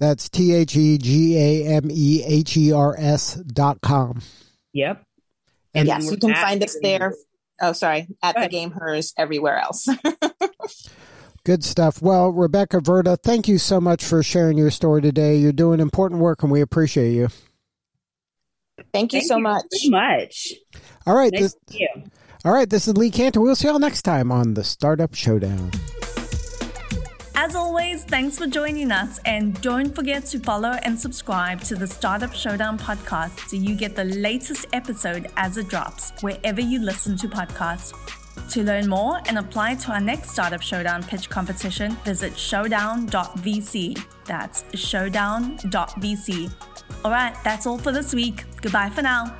That's 0.00 0.28
T 0.28 0.54
H 0.54 0.76
E 0.76 0.98
G 0.98 1.36
A 1.38 1.76
M 1.76 1.88
E 1.88 2.24
H 2.26 2.56
E 2.56 2.72
R 2.72 2.96
S 2.98 3.34
dot 3.34 3.80
com. 3.80 4.20
Yep. 4.72 5.04
And 5.74 5.86
yes, 5.86 6.10
you 6.10 6.16
can 6.16 6.34
find 6.34 6.64
us 6.64 6.76
there. 6.82 7.14
Oh, 7.60 7.72
sorry, 7.72 8.08
at 8.20 8.34
the 8.34 8.48
Game 8.48 8.72
Hers 8.72 9.14
everywhere 9.16 9.58
else. 9.58 9.88
Good 11.44 11.62
stuff. 11.62 12.02
Well, 12.02 12.30
Rebecca 12.30 12.78
Verta, 12.78 13.16
thank 13.22 13.46
you 13.46 13.58
so 13.58 13.80
much 13.80 14.04
for 14.04 14.22
sharing 14.24 14.58
your 14.58 14.72
story 14.72 15.00
today. 15.00 15.36
You're 15.36 15.52
doing 15.52 15.78
important 15.78 16.20
work 16.20 16.42
and 16.42 16.50
we 16.50 16.60
appreciate 16.60 17.12
you. 17.12 17.28
Thank 18.92 19.12
you 19.12 19.20
Thank 19.20 19.28
so 19.28 19.36
you 19.36 19.42
much. 19.44 19.64
So 19.70 19.90
much. 19.90 20.52
All 21.06 21.16
right. 21.16 21.32
Nice 21.32 21.54
this, 21.68 21.80
all 22.44 22.52
right. 22.52 22.68
This 22.68 22.88
is 22.88 22.96
Lee 22.96 23.10
Kantor. 23.10 23.40
We'll 23.40 23.56
see 23.56 23.68
y'all 23.68 23.78
next 23.78 24.02
time 24.02 24.30
on 24.30 24.54
the 24.54 24.64
Startup 24.64 25.14
Showdown. 25.14 25.70
As 27.40 27.54
always, 27.54 28.04
thanks 28.04 28.36
for 28.36 28.48
joining 28.48 28.90
us, 28.90 29.20
and 29.24 29.58
don't 29.60 29.94
forget 29.94 30.24
to 30.26 30.40
follow 30.40 30.72
and 30.82 30.98
subscribe 30.98 31.60
to 31.62 31.76
the 31.76 31.86
Startup 31.86 32.34
Showdown 32.34 32.78
podcast 32.78 33.48
so 33.48 33.56
you 33.56 33.76
get 33.76 33.94
the 33.94 34.04
latest 34.04 34.66
episode 34.72 35.28
as 35.36 35.56
it 35.56 35.68
drops 35.68 36.12
wherever 36.20 36.60
you 36.60 36.80
listen 36.80 37.16
to 37.16 37.28
podcasts. 37.28 37.94
To 38.50 38.62
learn 38.64 38.88
more 38.88 39.20
and 39.26 39.38
apply 39.38 39.76
to 39.76 39.92
our 39.92 40.00
next 40.00 40.30
Startup 40.30 40.60
Showdown 40.60 41.02
pitch 41.04 41.30
competition, 41.30 41.92
visit 42.04 42.36
showdown.vc. 42.36 44.04
That's 44.24 44.64
showdown.vc. 44.74 46.52
All 47.04 47.10
right, 47.10 47.36
that's 47.44 47.66
all 47.66 47.78
for 47.78 47.92
this 47.92 48.12
week. 48.12 48.44
Goodbye 48.60 48.90
for 48.90 49.02
now. 49.02 49.36